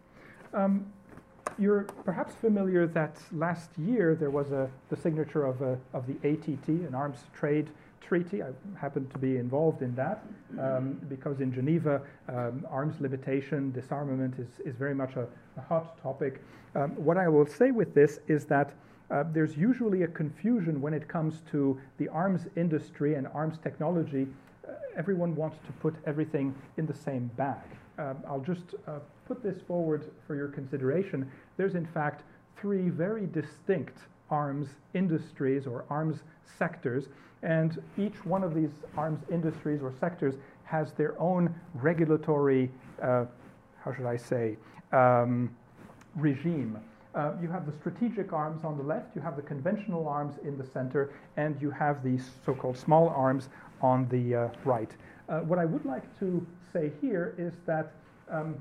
[0.53, 0.85] Um,
[1.57, 6.15] you're perhaps familiar that last year there was a, the signature of, a, of the
[6.29, 8.43] ATT, an arms trade treaty.
[8.43, 10.23] I happened to be involved in that
[10.59, 15.25] um, because in Geneva, um, arms limitation, disarmament is, is very much a,
[15.57, 16.39] a hot topic.
[16.75, 18.75] Um, what I will say with this is that
[19.11, 24.25] uh, there's usually a confusion when it comes to the arms industry and arms technology.
[24.67, 27.61] Uh, everyone wants to put everything in the same bag.
[27.97, 31.29] Um, I'll just uh, put this forward for your consideration.
[31.57, 32.23] There's, in fact,
[32.55, 33.97] three very distinct
[34.29, 36.19] arms industries or arms
[36.57, 37.09] sectors,
[37.43, 42.71] and each one of these arms industries or sectors has their own regulatory,
[43.01, 43.25] uh,
[43.83, 44.57] how should I say,
[44.93, 45.53] um,
[46.15, 46.79] regime.
[47.13, 50.57] Uh, you have the strategic arms on the left, you have the conventional arms in
[50.57, 53.49] the center, and you have the so called small arms
[53.81, 54.91] on the uh, right.
[55.27, 57.91] Uh, what I would like to say here is that
[58.29, 58.55] um,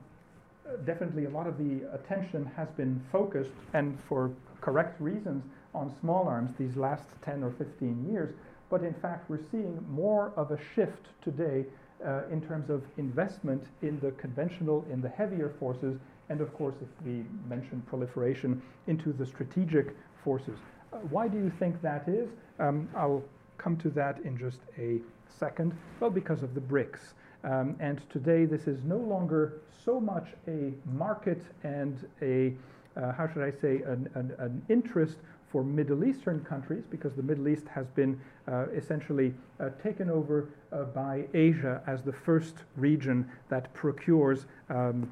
[0.84, 6.26] definitely a lot of the attention has been focused, and for correct reasons, on small
[6.26, 8.34] arms these last 10 or 15 years.
[8.68, 11.64] But in fact, we're seeing more of a shift today
[12.04, 15.98] uh, in terms of investment in the conventional, in the heavier forces,
[16.30, 20.58] and of course, if we mention proliferation, into the strategic forces.
[20.92, 22.30] Uh, why do you think that is?
[22.58, 23.22] Um, I'll
[23.58, 25.76] come to that in just a second.
[25.98, 27.00] Well, because of the BRICS.
[27.42, 32.54] Um, and today, this is no longer so much a market and a,
[32.96, 35.16] uh, how should I say, an, an, an, interest
[35.50, 40.50] for Middle Eastern countries, because the Middle East has been uh, essentially uh, taken over
[40.70, 45.10] uh, by Asia as the first region that procures um,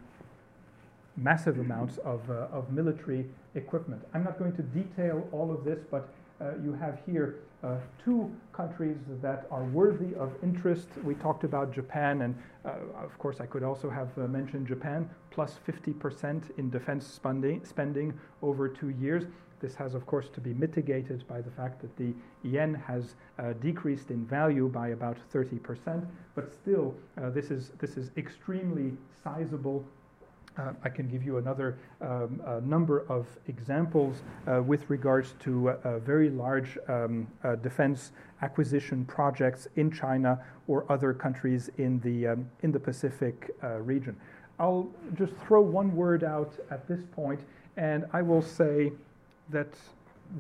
[1.23, 4.03] massive amounts of, uh, of military equipment.
[4.15, 6.09] I'm not going to detail all of this, but
[6.41, 10.89] uh, you have here uh, two countries that are worthy of interest.
[11.03, 15.11] We talked about Japan, and uh, of course, I could also have uh, mentioned Japan,
[15.31, 19.25] plus 50% in defense spending, spending over two years.
[19.61, 23.55] This has, of course, to be mitigated by the fact that the yen has uh,
[23.55, 28.93] decreased in value by about 30%, but still, uh, this, is, this is extremely
[29.25, 29.85] sizable
[30.59, 35.99] uh, I can give you another um, number of examples uh, with regards to uh,
[36.01, 42.51] very large um, uh, defense acquisition projects in China or other countries in the, um,
[42.63, 44.17] in the Pacific uh, region.
[44.61, 47.41] I'll just throw one word out at this point,
[47.77, 48.93] and I will say
[49.51, 49.69] that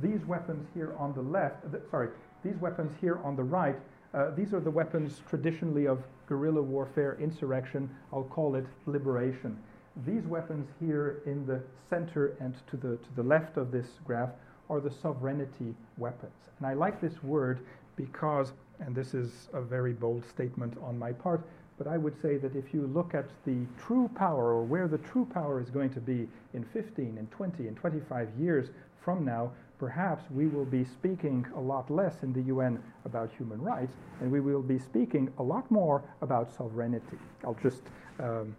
[0.02, 2.08] these weapons here on the left, th- sorry,
[2.44, 3.76] these weapons here on the right,
[4.14, 7.88] uh, these are the weapons traditionally of guerrilla warfare, insurrection.
[8.12, 9.56] I'll call it liberation.
[10.06, 14.30] These weapons here in the center and to the, to the left of this graph
[14.70, 16.32] are the sovereignty weapons.
[16.58, 17.60] And I like this word
[17.96, 21.44] because, and this is a very bold statement on my part,
[21.78, 24.98] but I would say that if you look at the true power or where the
[24.98, 28.68] true power is going to be in 15 and 20 and 25 years
[29.00, 33.60] from now, perhaps we will be speaking a lot less in the UN about human
[33.60, 37.18] rights and we will be speaking a lot more about sovereignty.
[37.44, 37.82] I'll just
[38.20, 38.54] um,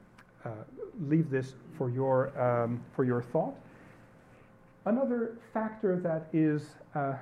[1.08, 3.56] leave this for your, um, for your thought.
[4.86, 7.14] Another factor that is uh,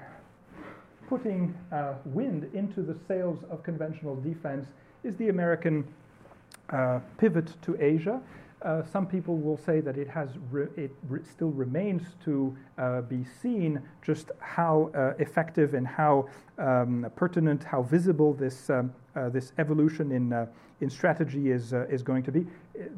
[1.10, 4.68] putting uh, wind into the sails of conventional defense
[5.04, 5.86] is the American
[6.70, 8.22] uh, pivot to Asia.
[8.64, 13.02] Uh, some people will say that it has re- it re- still remains to uh,
[13.02, 16.28] be seen just how uh, effective and how
[16.58, 20.48] um, pertinent, how visible this um, uh, this evolution in uh,
[20.82, 22.48] in strategy is uh, is going to be.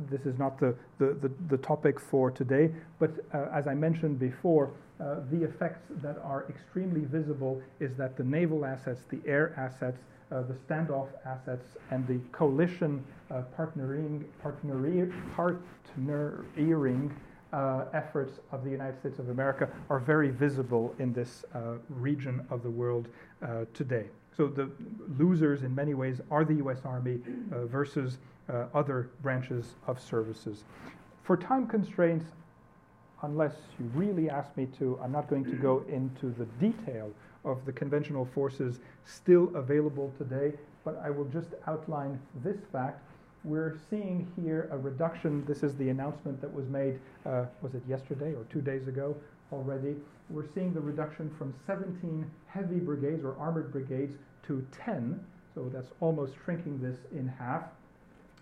[0.10, 3.12] This is not the the, the, the topic for today, but
[3.54, 9.02] as I mentioned before, the effects that are extremely visible is that the naval assets,
[9.10, 10.00] the air assets,
[10.30, 17.12] the standoff assets and the coalition uh, partnering, partnering, partnering
[17.52, 22.46] uh, efforts of the United States of America are very visible in this uh, region
[22.52, 23.08] of the world
[23.42, 24.06] uh, today.
[24.38, 24.70] So the
[25.18, 26.80] losers, in many ways, are the U.S.
[26.86, 27.20] Army
[27.52, 28.18] uh, versus
[28.74, 30.64] other branches of services.
[31.22, 32.26] For time constraints,
[33.22, 37.12] unless you really ask me to, I'm not going to go into the detail
[37.46, 43.02] of the conventional forces still available today, but I will just outline this fact.
[43.44, 45.46] We're seeing here a reduction.
[45.46, 49.16] This is the announcement that was made, uh, was it yesterday or two days ago
[49.54, 49.96] already?
[50.30, 54.18] We're seeing the reduction from 17 heavy brigades or armored brigades
[54.48, 55.20] to 10.
[55.56, 57.64] So that's almost shrinking this in half.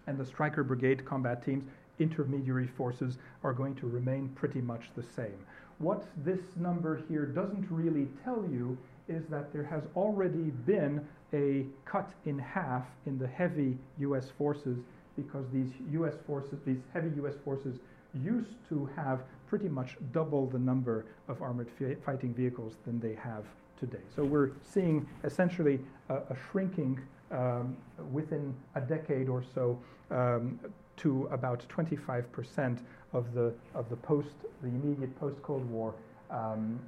[0.07, 1.65] And the Stryker brigade combat teams,
[1.99, 5.37] intermediary forces, are going to remain pretty much the same.
[5.79, 8.77] What this number here doesn't really tell you
[9.07, 14.29] is that there has already been a cut in half in the heavy U.S.
[14.37, 14.79] forces
[15.15, 16.13] because these U.S.
[16.25, 17.35] forces, these heavy U.S.
[17.43, 17.77] forces,
[18.13, 21.69] used to have pretty much double the number of armored
[22.05, 23.45] fighting vehicles than they have
[23.79, 24.01] today.
[24.15, 25.79] So we're seeing essentially
[26.09, 26.99] a, a shrinking
[27.31, 27.77] um,
[28.11, 29.79] within a decade or so
[30.11, 30.59] um,
[30.97, 32.79] to about 25%
[33.13, 35.93] of the of the post the immediate post Cold War
[36.29, 36.79] um,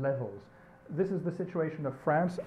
[0.00, 0.40] levels.
[0.90, 2.38] This is the situation of France.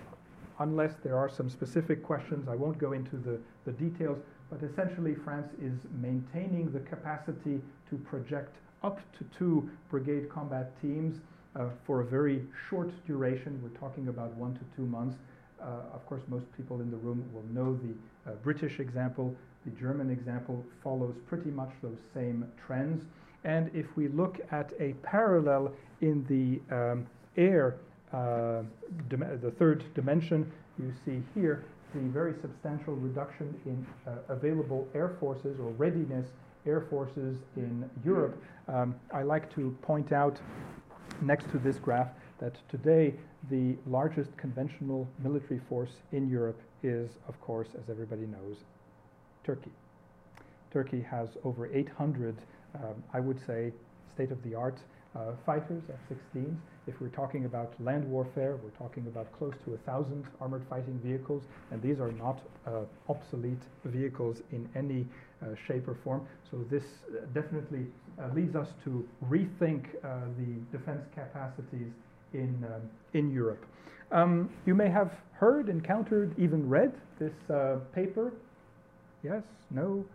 [0.59, 5.15] Unless there are some specific questions, I won't go into the, the details, but essentially
[5.15, 11.19] France is maintaining the capacity to project up to two brigade combat teams
[11.55, 13.59] uh, for a very short duration.
[13.63, 15.17] We're talking about one to two months.
[15.59, 19.35] Uh, of course, most people in the room will know the uh, British example.
[19.65, 23.05] The German example follows pretty much those same trends.
[23.43, 27.07] And if we look at a parallel in the um,
[27.37, 27.77] air,
[28.13, 28.63] uh,
[29.09, 35.59] the third dimension, you see here the very substantial reduction in uh, available air forces
[35.59, 36.27] or readiness
[36.65, 38.41] air forces in Europe.
[38.67, 40.39] Um, I like to point out
[41.21, 42.09] next to this graph
[42.39, 43.13] that today
[43.49, 48.57] the largest conventional military force in Europe is, of course, as everybody knows,
[49.43, 49.71] Turkey.
[50.71, 52.37] Turkey has over 800,
[52.75, 52.81] um,
[53.13, 53.73] I would say,
[54.13, 54.77] state of the art
[55.15, 56.55] uh, fighters, F 16s.
[56.87, 60.99] If we're talking about land warfare, we're talking about close to a thousand armored fighting
[61.03, 65.05] vehicles, and these are not uh, obsolete vehicles in any
[65.41, 66.25] uh, shape or form.
[66.49, 67.87] So this uh, definitely
[68.19, 71.91] uh, leads us to rethink uh, the defense capacities
[72.33, 73.65] in, um, in Europe.
[74.11, 77.33] Um, you may have heard, encountered, even read this
[77.93, 78.33] paper.
[79.23, 79.43] Yes?
[79.69, 80.05] No?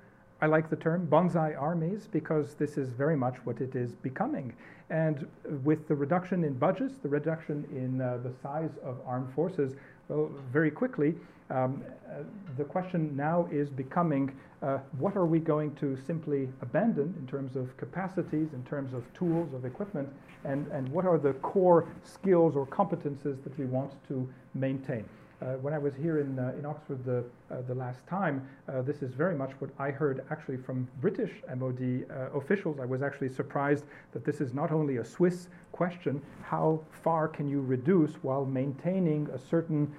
[0.41, 4.53] I like the term bonsai armies because this is very much what it is becoming.
[4.91, 5.27] And
[5.65, 9.75] with the reduction in budgets, the reduction in uh, the size of armed forces,
[10.09, 11.15] well, very quickly,
[11.51, 12.23] um, uh,
[12.57, 14.33] the question now is becoming
[14.63, 19.03] uh, what are we going to simply abandon in terms of capacities, in terms of
[19.15, 20.09] tools, of equipment,
[20.45, 25.05] and, and what are the core skills or competences that we want to maintain?
[25.43, 28.80] Uh, when I was here in, uh, in Oxford the, uh, the last time, uh,
[28.80, 32.80] this is very much what I heard actually from British MOD uh, officials.
[32.80, 37.49] I was actually surprised that this is not only a Swiss question, how far can
[37.49, 39.93] you reduce while maintaining a certain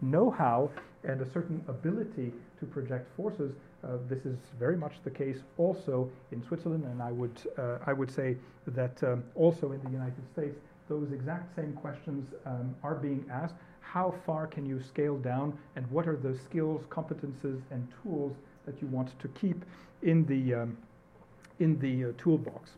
[0.00, 0.70] know how
[1.04, 3.52] and a certain ability to project forces?
[3.84, 7.38] Uh, this is very much the case also in Switzerland, and I would,
[7.84, 8.36] I would say
[8.68, 10.58] that um, also in the United States,
[10.88, 15.90] those exact same questions um, are being asked how far can you scale down and
[15.90, 19.64] what are the skills, competences, and tools that you want to keep
[20.02, 20.76] in the, um,
[21.58, 22.70] in the uh, toolbox.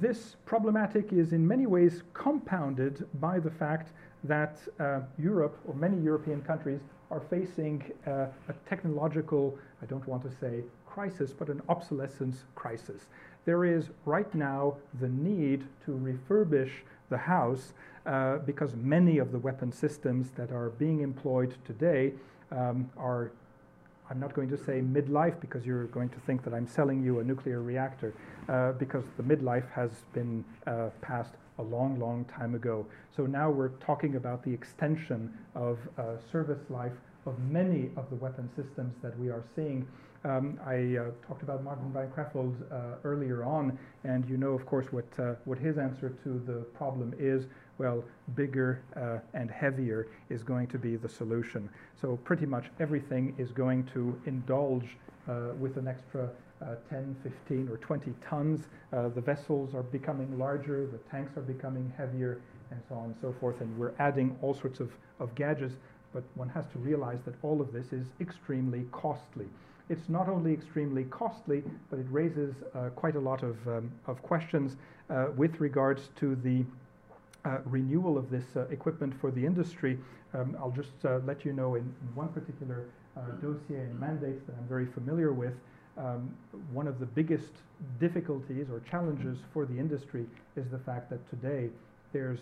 [0.00, 3.92] This problematic is in many ways compounded by the fact
[4.24, 10.22] that uh, Europe, or many European countries, are facing uh, a technological, I don't want
[10.24, 13.06] to say crisis, but an obsolescence crisis.
[13.44, 16.72] There is right now the need to refurbish
[17.10, 17.72] the house
[18.06, 22.12] uh, because many of the weapon systems that are being employed today
[22.52, 23.32] um, are,
[24.08, 27.18] I'm not going to say midlife because you're going to think that I'm selling you
[27.18, 28.14] a nuclear reactor,
[28.48, 32.86] uh, because the midlife has been uh, passed a long, long time ago.
[33.16, 36.92] So now we're talking about the extension of uh, service life
[37.24, 39.86] of many of the weapon systems that we are seeing.
[40.24, 44.66] Um, I uh, talked about Martin van Creveld uh, earlier on, and you know, of
[44.66, 47.46] course, what, uh, what his answer to the problem is.
[47.78, 48.02] Well,
[48.34, 51.68] bigger uh, and heavier is going to be the solution.
[52.00, 54.96] So, pretty much everything is going to indulge
[55.28, 56.30] uh, with an extra
[56.62, 58.62] uh, 10, 15, or 20 tons.
[58.90, 62.40] the vessels are becoming larger, the tanks are becoming heavier,
[62.70, 63.60] and so on and so forth.
[63.60, 64.90] And we're adding all sorts of,
[65.20, 65.74] of gadgets,
[66.14, 69.46] but one has to realize that all of this is extremely costly.
[69.88, 74.20] It's not only extremely costly, but it raises uh, quite a lot of, um, of
[74.22, 74.76] questions
[75.10, 76.64] uh, with regards to the
[77.44, 79.98] uh, renewal of this uh, equipment for the industry.
[80.34, 84.44] Um, I'll just uh, let you know in, in one particular uh, dossier and mandates
[84.46, 85.54] that I'm very familiar with,
[85.96, 86.34] um,
[86.72, 87.52] one of the biggest
[88.00, 90.26] difficulties or challenges for the industry
[90.56, 91.70] is the fact that today
[92.12, 92.40] there's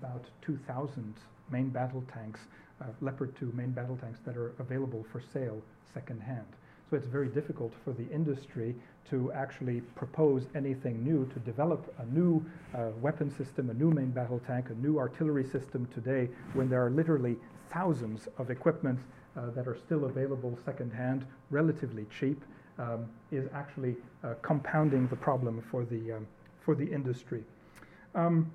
[0.00, 1.14] about 2,000
[1.50, 2.40] main battle tanks,
[2.80, 5.60] uh, Leopard 2 main battle tanks that are available for sale
[5.92, 6.46] secondhand.
[6.90, 8.74] So it's very difficult for the industry
[9.10, 14.10] to actually propose anything new, to develop a new uh, weapon system, a new main
[14.10, 17.36] battle tank, a new artillery system today, when there are literally
[17.70, 18.98] thousands of equipment
[19.36, 22.42] uh, that are still available secondhand, relatively cheap,
[22.78, 26.26] um, is actually uh, compounding the problem for the, um,
[26.60, 27.44] for the industry.
[28.14, 28.50] Um,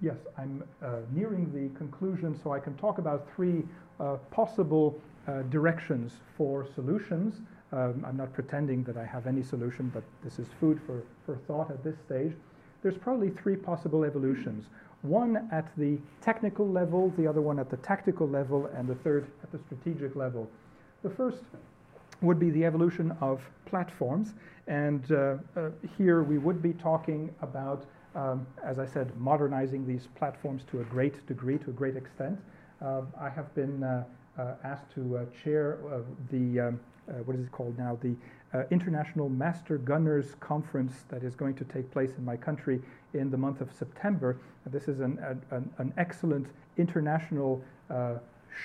[0.00, 3.62] yes, I'm uh, nearing the conclusion, so I can talk about three
[3.98, 7.40] uh, possible uh, directions for solutions.
[7.72, 11.36] Um, I'm not pretending that I have any solution, but this is food for, for
[11.46, 12.32] thought at this stage.
[12.82, 14.66] There's probably three possible evolutions.
[15.02, 19.26] One at the technical level, the other one at the tactical level, and the third
[19.42, 20.48] at the strategic level.
[21.02, 21.42] The first
[22.22, 24.34] would be the evolution of platforms,
[24.66, 30.08] and uh, uh, here we would be talking about um, as I said, modernizing these
[30.16, 32.38] platforms to a great degree, to a great extent.
[32.82, 34.04] Uh, I have been uh,
[34.38, 35.78] uh, asked to uh, chair
[36.30, 38.14] the, um, uh, what is it called now, the
[38.52, 42.80] uh, International Master Gunners Conference that is going to take place in my country
[43.14, 44.38] in the month of September.
[44.66, 45.18] this is an,
[45.50, 46.46] an, an excellent
[46.76, 47.62] international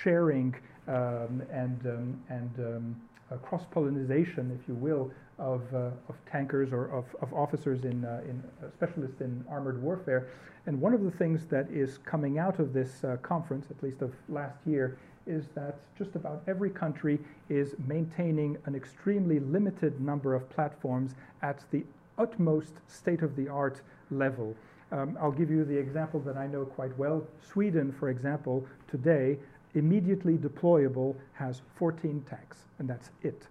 [0.03, 0.55] sharing
[0.87, 2.95] um, and, um, and um,
[3.41, 8.21] cross pollination, if you will, of, uh, of tankers or of, of officers in, uh,
[8.23, 10.29] in uh, specialists in armored warfare.
[10.65, 14.13] And one of the things that is coming out of this conference, at least of
[14.29, 14.97] last year,
[15.27, 17.19] is that just about every country
[17.49, 21.83] is maintaining an extremely limited number of platforms at the
[22.17, 24.55] utmost state of the art level.
[24.91, 27.25] Um, I'll give you the example that I know quite well.
[27.41, 29.37] Sweden, for example, today,
[29.75, 33.47] immediately deployable, has 14 tanks, and that's it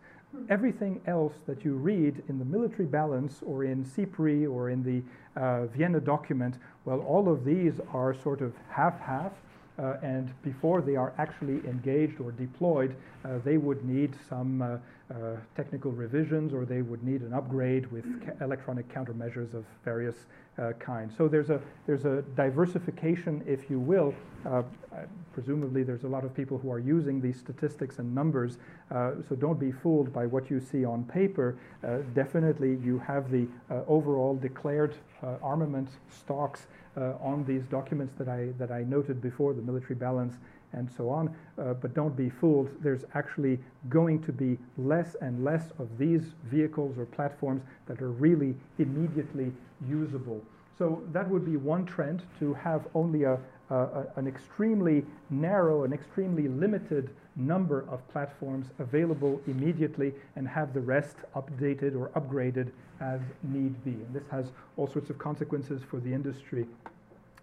[0.49, 5.03] everything else that you read in the military balance or in SIPRI or in the
[5.41, 9.33] uh, Vienna document, well, all of these are sort of half half.
[9.77, 12.95] Uh, and before they are actually engaged or deployed,
[13.25, 14.77] uh, they would need some uh,
[15.13, 20.27] uh, technical revisions or they would need an upgrade with ca electronic countermeasures of various
[20.59, 21.13] uh, kind.
[21.13, 24.15] So there's a, there's a diversification, if you will.
[24.47, 24.63] Uh,
[25.33, 28.59] presumably, there's a lot of people who are using these statistics and numbers,
[28.91, 31.57] so don't be fooled by what you see on paper.
[32.15, 33.49] Definitely, you have the
[33.89, 34.95] overall declared
[35.43, 36.67] armament stocks
[36.97, 40.35] on these documents that I, that I noted before, the military balance
[40.73, 41.35] and so on.
[41.59, 42.71] Uh, but don't be fooled.
[42.83, 48.11] There's actually going to be less and less of these vehicles or platforms that are
[48.11, 49.53] really immediately
[49.87, 50.43] usable.
[50.77, 53.39] So that would be one trend to have only a,
[53.71, 61.17] an extremely narrow, an extremely limited number of platforms available immediately and have the rest
[61.35, 63.91] updated or upgraded as need be.
[63.91, 66.67] And this has all sorts of consequences for the industry.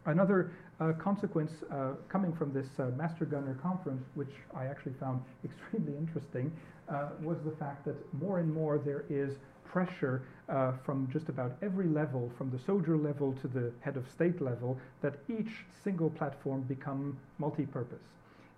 [0.06, 5.22] Another uh, consequence uh, coming from this uh, Master Gunner conference, which I actually found
[5.46, 6.52] extremely interesting,
[6.90, 9.36] uh, was the fact that more and more there is
[9.72, 14.06] pressure uh, from just about every level, from the soldier level to the head of
[14.10, 18.04] state level, that each single platform become multi-purpose.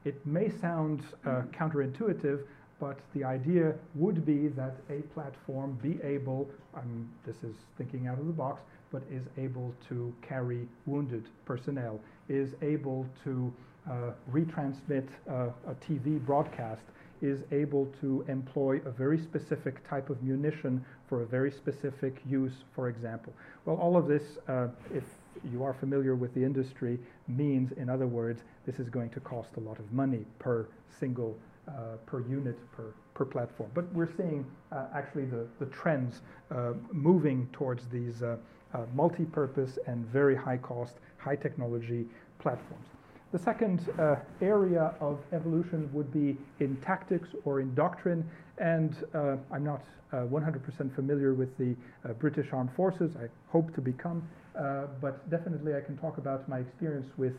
[0.05, 2.41] It may sound uh, counterintuitive,
[2.79, 8.19] but the idea would be that a platform be able, um, this is thinking out
[8.19, 8.61] of the box,
[8.91, 13.53] but is able to carry wounded personnel, is able to
[13.89, 16.83] uh, retransmit uh, a TV broadcast,
[17.23, 22.65] is able to employ a very specific type of munition for a very specific use,
[22.75, 23.31] for example.
[23.65, 25.05] Well, all of this, uh, if
[25.51, 26.99] you are familiar with the industry,
[27.29, 30.67] means, in other words, this is going to cost a lot of money per
[30.99, 31.37] single,
[31.69, 33.71] uh, per unit, per, per platform.
[33.73, 36.19] But we're seeing uh, actually the, the trends
[36.51, 38.35] uh, moving towards these uh,
[38.73, 42.05] uh, multi-purpose and very high cost, high technology
[42.39, 42.87] platforms.
[43.33, 48.23] The second uh, area of evolution would be in tactics or in doctrine,
[48.59, 49.81] and uh, I'm not
[50.11, 51.75] 100% uh, familiar with the
[52.07, 53.15] uh, British Armed Forces.
[53.15, 54.21] I hope to become,
[54.55, 57.33] uh, but definitely I can talk about my experience with,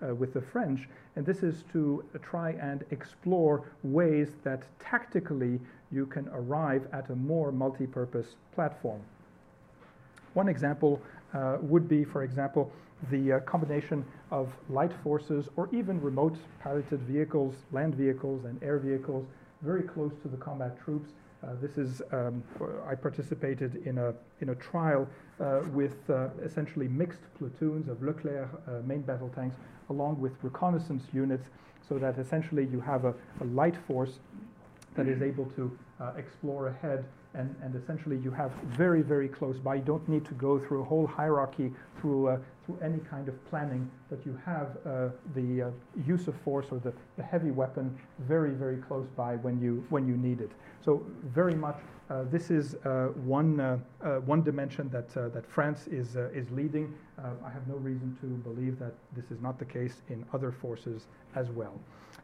[0.00, 5.60] with the French, and this is to try and explore ways that tactically
[5.92, 9.00] you can arrive at a more multi-purpose platform.
[10.34, 11.00] One example
[11.34, 12.70] uh, would be, for example,
[13.10, 18.78] the uh, combination of light forces or even remote piloted vehicles, land vehicles, and air
[18.78, 19.26] vehicles
[19.62, 21.10] very close to the combat troops.
[21.42, 22.42] Uh, this is, um,
[22.88, 25.08] I participated in a, in a trial
[25.38, 29.56] uh, with uh, essentially mixed platoons of Leclerc uh, main battle tanks
[29.90, 31.48] along with reconnaissance units
[31.88, 34.18] so that essentially you have a, a light force
[34.96, 37.04] that is able to uh, explore ahead
[37.34, 39.76] and, and essentially you have very, very close by.
[39.76, 43.44] You don't need to go through a whole hierarchy through, uh, through any kind of
[43.48, 45.70] planning, but you have uh, the uh,
[46.06, 50.06] use of force or the, the heavy weapon very, very close by when you, when
[50.06, 50.50] you need it.
[50.84, 51.76] So very much
[52.10, 53.58] uh, this is uh, one,
[54.24, 56.94] one dimension that, that France is, is leading.
[57.18, 61.06] I have no reason to believe that this is not the case in other forces
[61.34, 61.78] as well.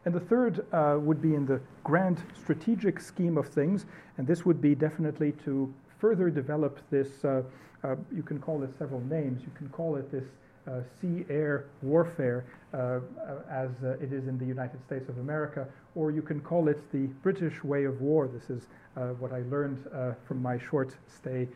[0.05, 3.87] And the third uh, would be in the grand strategic scheme of things,
[4.19, 7.25] and this would be definitely to further develop this.
[7.25, 7.43] Uh,
[7.83, 9.43] uh, you can call it several names.
[9.43, 10.25] You can call it this
[10.67, 12.45] uh, sea air warfare
[12.75, 15.65] uh, uh, as uh, it is in the United States of America,
[15.95, 18.27] or you can call it the British way of war.
[18.27, 18.67] This is
[18.97, 21.47] uh, what I learned uh, from my short stay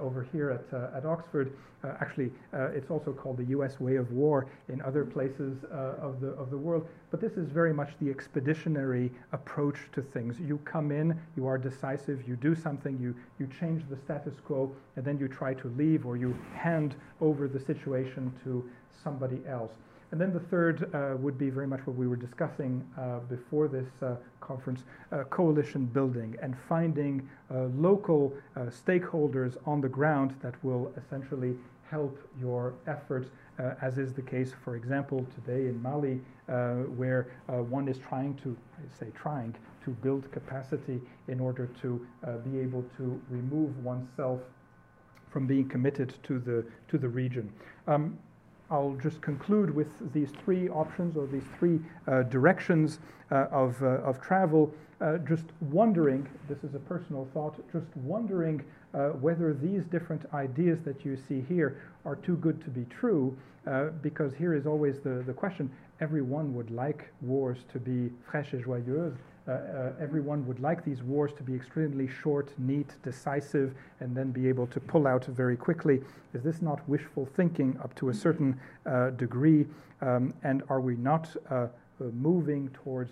[0.00, 1.52] over here at, at Oxford.
[1.84, 6.50] actually, it's also called the US way of war in other places of, the, of
[6.50, 6.86] the world.
[7.10, 10.38] But this is very much the expeditionary approach to things.
[10.38, 14.72] You come in, you are decisive, you do something, you, you change the status quo,
[14.96, 18.68] and then you try to leave or you hand over the situation to
[19.02, 19.72] somebody else.
[20.12, 23.68] And then the third uh, would be very much what we were discussing uh, before
[23.68, 24.82] this uh, conference
[25.12, 31.54] uh, coalition building and finding uh, local uh, stakeholders on the ground that will essentially
[31.88, 33.30] help your efforts,
[33.82, 36.20] as is the case, for example, today in Mali,
[36.96, 42.06] where one is trying to, I say trying, to build capacity in order to
[42.44, 44.40] be able to remove oneself
[45.32, 47.52] from being committed to the, to the region.
[47.88, 48.16] Um,
[48.70, 53.00] I'll just conclude with these three options or these three uh, directions
[53.32, 54.72] uh, of, uh, of travel.
[55.00, 58.62] Uh, just wondering, this is a personal thought, just wondering
[58.94, 63.36] uh, whether these different ideas that you see here are too good to be true,
[64.02, 68.64] because here is always the, the question everyone would like wars to be fraîches et
[68.64, 69.16] joyeuses,
[69.50, 74.30] Uh, uh, everyone would like these wars to be extremely short, neat, decisive, and then
[74.30, 76.00] be able to pull out very quickly.
[76.34, 79.66] Is this not wishful thinking up to a certain uh, degree?
[80.02, 81.66] Um, and are we not uh,
[81.98, 83.10] moving towards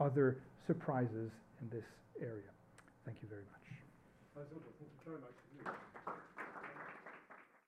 [0.00, 1.30] other surprises
[1.62, 1.86] in this
[2.20, 2.50] area?
[3.04, 3.62] Thank you very much.
[4.34, 5.39] Thank you very much.